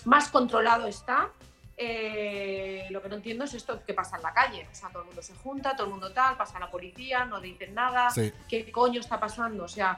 [0.06, 1.30] más controlado está.
[1.78, 4.68] Eh, lo que no entiendo es esto que pasa en la calle.
[4.72, 7.40] O sea, todo el mundo se junta, todo el mundo tal, pasa la policía, no
[7.42, 8.10] dicen nada.
[8.10, 8.32] Sí.
[8.48, 9.66] ¿Qué coño está pasando?
[9.66, 9.98] O sea,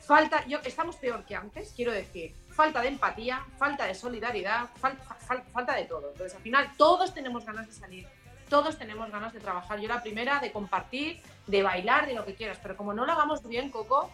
[0.00, 4.98] falta, yo, estamos peor que antes, quiero decir, falta de empatía, falta de solidaridad, fal-
[5.26, 6.10] fal- falta de todo.
[6.12, 8.06] Entonces, al final, todos tenemos ganas de salir,
[8.48, 9.80] todos tenemos ganas de trabajar.
[9.80, 13.12] Yo la primera, de compartir, de bailar, de lo que quieras, pero como no lo
[13.12, 14.10] hagamos bien, Coco,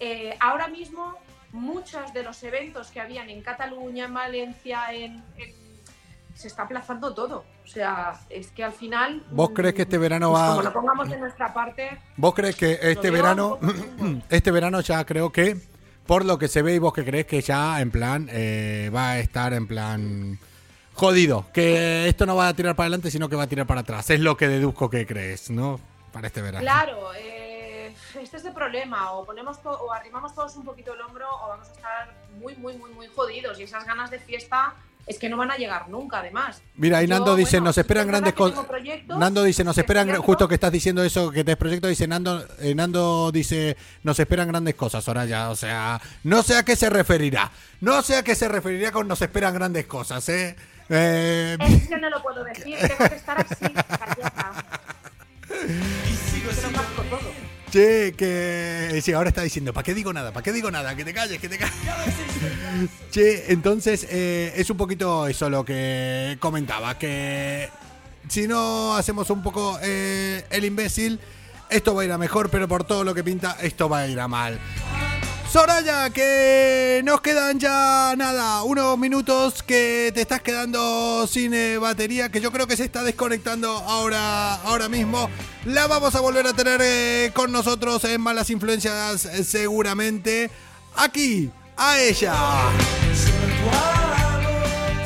[0.00, 1.14] eh, ahora mismo
[1.52, 5.64] muchos de los eventos que habían en Cataluña, en Valencia, en, en-
[6.34, 7.44] se está aplazando todo.
[7.64, 9.24] O sea, es que al final...
[9.30, 12.56] ¿Vos crees que este verano pues va- Como lo pongamos de nuestra parte, ¿Vos crees
[12.56, 13.58] que este verano,
[14.28, 15.56] este verano ya creo que,
[16.06, 19.10] por lo que se ve y vos que crees que ya en plan, eh, va
[19.12, 20.38] a estar en plan
[20.94, 21.46] jodido?
[21.52, 24.08] Que esto no va a tirar para adelante, sino que va a tirar para atrás.
[24.10, 25.78] Es lo que deduzco que crees, ¿no?
[26.12, 26.62] Para este verano.
[26.62, 31.26] Claro, eh, este es el problema, o ponemos o arrimamos todos un poquito el hombro
[31.28, 33.58] o vamos a estar muy, muy, muy, muy jodidos.
[33.60, 34.74] Y esas ganas de fiesta
[35.06, 36.62] es que no van a llegar nunca, además.
[36.76, 38.66] Mira, y Yo, Nando dice, bueno, nos esperan es grandes cosas.
[39.08, 42.44] Nando dice, nos es esperan, justo que estás diciendo eso, que te proyecto, dice Nando,
[42.60, 46.88] eh, Nando dice, nos esperan grandes cosas, Soraya, o sea, no sé a qué se
[46.88, 50.56] referirá, no sé a qué se referiría con nos esperan grandes cosas, ¿eh?
[50.90, 54.80] Eh, Es que no lo puedo decir, tengo que estar así, callada.
[57.70, 59.00] Che, que.
[59.02, 60.30] Sí, ahora está diciendo, ¿para qué digo nada?
[60.32, 60.94] ¿Para qué digo nada?
[60.94, 61.74] Que te calles, que te calles.
[63.10, 67.68] che, entonces eh, es un poquito eso lo que comentaba, que
[68.28, 71.18] si no hacemos un poco eh, el imbécil,
[71.68, 74.06] esto va a ir a mejor, pero por todo lo que pinta, esto va a
[74.06, 74.58] ir a mal.
[75.54, 82.28] Soraya, que nos quedan ya nada, unos minutos que te estás quedando sin eh, batería,
[82.28, 85.30] que yo creo que se está desconectando ahora, ahora mismo.
[85.64, 90.50] La vamos a volver a tener eh, con nosotros en Malas Influencias eh, seguramente.
[90.96, 92.34] Aquí, a ella.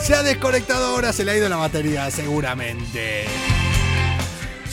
[0.00, 3.26] Se ha desconectado ahora, se le ha ido la batería seguramente.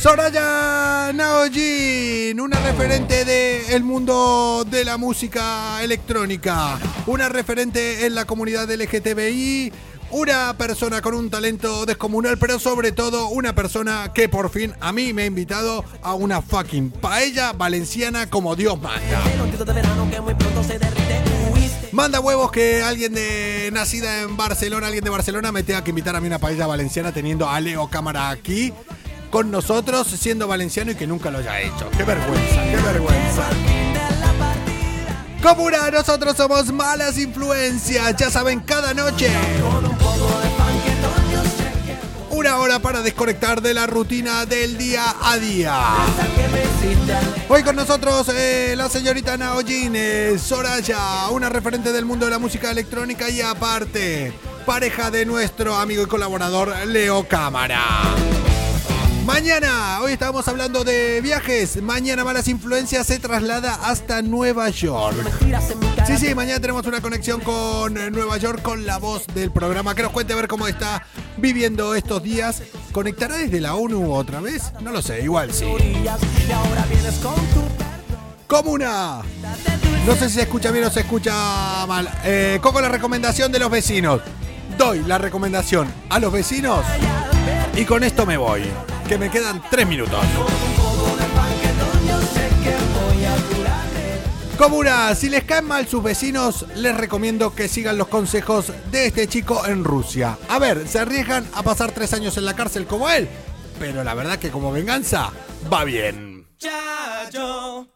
[0.06, 6.78] Soraya Naojin, una referente del mundo de la música electrónica,
[7.08, 9.74] una referente en la comunidad LGTBI,
[10.12, 14.92] una persona con un talento descomunal, pero sobre todo una persona que por fin a
[14.92, 19.24] mí me ha invitado a una fucking paella valenciana como Dios manda.
[21.92, 26.16] Manda huevos que alguien de nacida en Barcelona, alguien de Barcelona me tenga que invitar
[26.16, 28.72] a mí una paella valenciana teniendo a Leo Cámara aquí
[29.36, 31.92] con nosotros siendo valenciano y que nunca lo haya hecho.
[31.98, 33.50] Qué vergüenza, qué vergüenza.
[35.44, 39.30] Comuna, nosotros somos malas influencias, ya saben, cada noche.
[42.30, 45.84] Una hora para desconectar de la rutina del día a día.
[47.50, 52.40] Hoy con nosotros eh, la señorita Naojin eh, Soraya, una referente del mundo de la
[52.40, 54.32] música electrónica y aparte,
[54.66, 58.16] pareja de nuestro amigo y colaborador Leo Cámara.
[59.26, 61.82] Mañana, hoy estábamos hablando de viajes.
[61.82, 65.18] Mañana Malas Influencias se traslada hasta Nueva York.
[66.06, 69.96] Sí, sí, mañana tenemos una conexión con eh, Nueva York con la voz del programa.
[69.96, 71.08] Que nos cuente a ver cómo está
[71.38, 72.62] viviendo estos días.
[72.92, 74.72] ¿Conectará desde la ONU otra vez?
[74.82, 75.66] No lo sé, igual sí.
[78.46, 79.24] Comuna.
[80.06, 81.34] No sé si se escucha bien o se escucha
[81.88, 82.08] mal.
[82.24, 84.22] Eh, Coco, la recomendación de los vecinos.
[84.78, 86.86] Doy la recomendación a los vecinos
[87.76, 88.62] y con esto me voy.
[89.08, 90.20] Que me quedan tres minutos.
[94.58, 99.28] Comuna, si les caen mal sus vecinos, les recomiendo que sigan los consejos de este
[99.28, 100.38] chico en Rusia.
[100.48, 103.28] A ver, se arriesgan a pasar tres años en la cárcel como él,
[103.80, 105.32] pero la verdad que como venganza
[105.72, 106.48] va bien.
[106.58, 107.88] Chacho,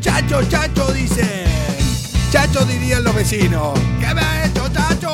[0.00, 1.44] Chacho, chacho, dice.
[2.30, 3.78] Chacho dirían los vecinos.
[4.00, 5.12] ¿Qué me ha hecho, chacho?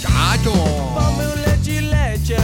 [0.00, 0.52] Chacho.
[0.94, 2.36] ponme un leche y leche.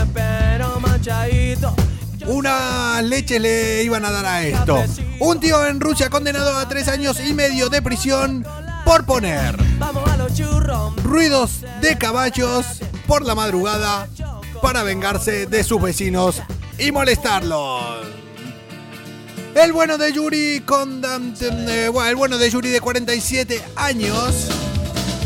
[2.27, 4.83] Unas leches le iban a dar a esto.
[5.21, 8.45] Un tío en Rusia condenado a tres años y medio de prisión
[8.85, 9.57] por poner
[11.03, 12.65] ruidos de caballos
[13.07, 14.09] por la madrugada
[14.63, 16.41] para vengarse de sus vecinos
[16.79, 18.07] y molestarlos.
[19.55, 24.49] El bueno de Yuri con eh, bueno, el bueno de Yuri de 47 años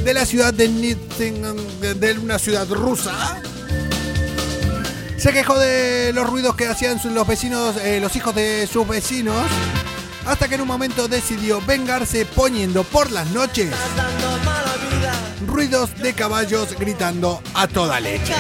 [0.05, 3.41] de la ciudad de Nizhny- de una ciudad rusa.
[5.19, 9.45] Se quejó de los ruidos que hacían los vecinos, eh, los hijos de sus vecinos,
[10.25, 13.69] hasta que en un momento decidió vengarse poniendo por las noches
[15.45, 18.33] ruidos de caballos gritando a toda leche.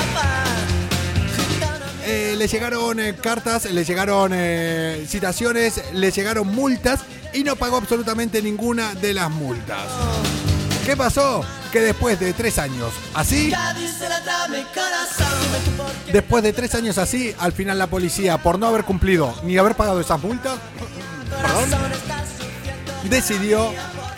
[2.04, 4.32] Eh, le llegaron eh, cartas, le llegaron
[5.08, 7.00] citaciones, le llegaron multas
[7.34, 9.88] y no pagó absolutamente ninguna de las multas.
[10.86, 11.44] ¿Qué pasó?
[11.72, 13.52] Que después de tres años así,
[16.12, 19.74] después de tres años así, al final la policía, por no haber cumplido ni haber
[19.74, 20.58] pagado esas multas,
[23.04, 23.72] decidió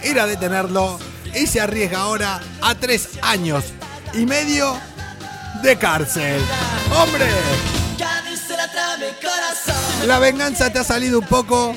[0.04, 0.98] ir a detenerlo
[1.34, 3.64] y se arriesga ahora a tres años
[4.14, 4.76] y medio
[5.62, 6.40] de cárcel.
[6.96, 7.26] ¡Hombre!
[10.06, 11.74] La venganza te ha salido un poco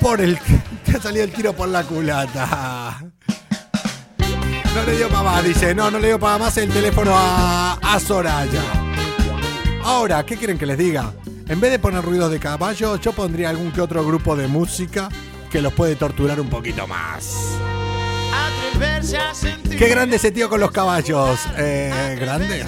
[0.00, 0.38] por el.
[0.84, 3.07] Te ha salido el tiro por la culata.
[4.78, 5.74] No le dio para más, dice.
[5.74, 8.62] No, no le dio para más el teléfono a, a Soraya.
[9.82, 11.12] Ahora, ¿qué quieren que les diga?
[11.48, 15.08] En vez de poner ruidos de caballo, yo pondría algún que otro grupo de música
[15.50, 17.58] que los puede torturar un poquito más.
[19.76, 21.40] Qué grande ese tío con los caballos.
[21.56, 22.64] Eh, grande.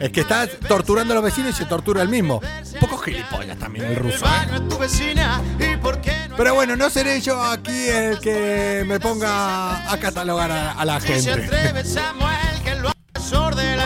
[0.00, 2.40] es que está torturando a los vecinos y se tortura él mismo.
[2.74, 4.24] Un poco gilipollas también el ruso.
[5.58, 5.78] ¿eh?
[6.40, 10.98] Pero bueno, no seré yo aquí el que me ponga a catalogar a, a la
[10.98, 11.30] gente.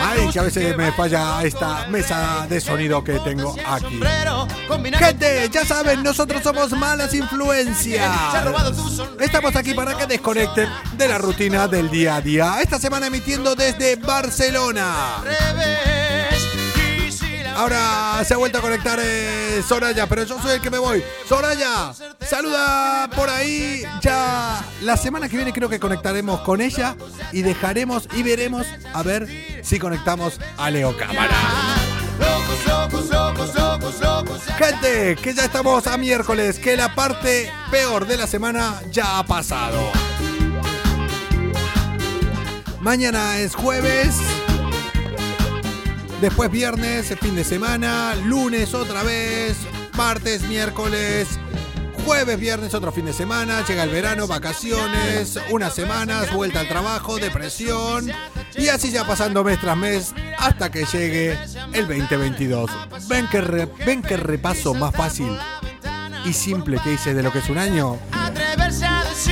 [0.01, 3.99] Ay, que a veces me falla esta mesa de sonido que tengo aquí.
[4.97, 8.09] Gente, ya saben, nosotros somos malas influencias.
[9.19, 12.61] Estamos aquí para que desconecten de la rutina del día a día.
[12.61, 15.17] Esta semana emitiendo desde Barcelona.
[17.55, 21.01] Ahora se ha vuelto a conectar eh, Soraya, pero yo soy el que me voy.
[21.27, 23.83] Soraya, saluda por ahí.
[24.01, 26.95] Ya la semana que viene creo que conectaremos con ella
[27.31, 31.35] y dejaremos y veremos a ver si conectamos a Leo Cámara.
[34.57, 39.25] Gente, que ya estamos a miércoles, que la parte peor de la semana ya ha
[39.25, 39.91] pasado.
[42.81, 44.15] Mañana es jueves.
[46.21, 49.57] Después viernes, fin de semana, lunes otra vez,
[49.97, 51.27] martes, miércoles,
[52.05, 57.17] jueves, viernes, otro fin de semana, llega el verano, vacaciones, unas semanas, vuelta al trabajo,
[57.17, 58.11] depresión
[58.55, 61.37] y así ya pasando mes tras mes hasta que llegue
[61.73, 62.71] el 2022.
[63.07, 65.37] ¿Ven que, ven que repaso más fácil
[66.25, 67.99] y simple que hice de lo que es un año?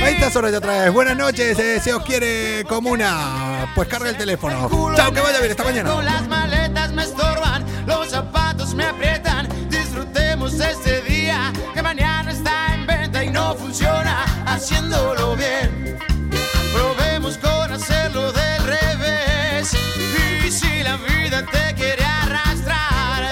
[0.02, 0.92] Ahí está Soraya otra vez.
[0.92, 3.70] Buenas noches, eh, se os quiere comuna.
[3.74, 4.68] Pues carga el teléfono.
[4.96, 6.02] Chao, que vaya bien, hasta mañana.
[6.02, 9.48] Las maletas me estorban, los zapatos me aprietan.
[9.68, 15.98] Disfrutemos de este día que mañana está en venta y no funciona haciéndolo bien.
[16.72, 19.72] Probemos con hacerlo del revés.
[20.44, 23.22] Y si la vida te quiere arrastrar,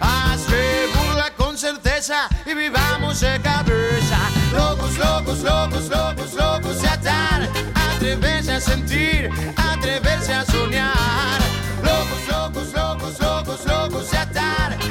[0.00, 3.85] hazle burla con certeza y vivamos de cabeza
[4.98, 11.40] locos, locos, locos, locos se atar, atreverse a sentir, atreverse a soñar.
[11.82, 14.85] Locos, locos, locos, locos, locos se atar.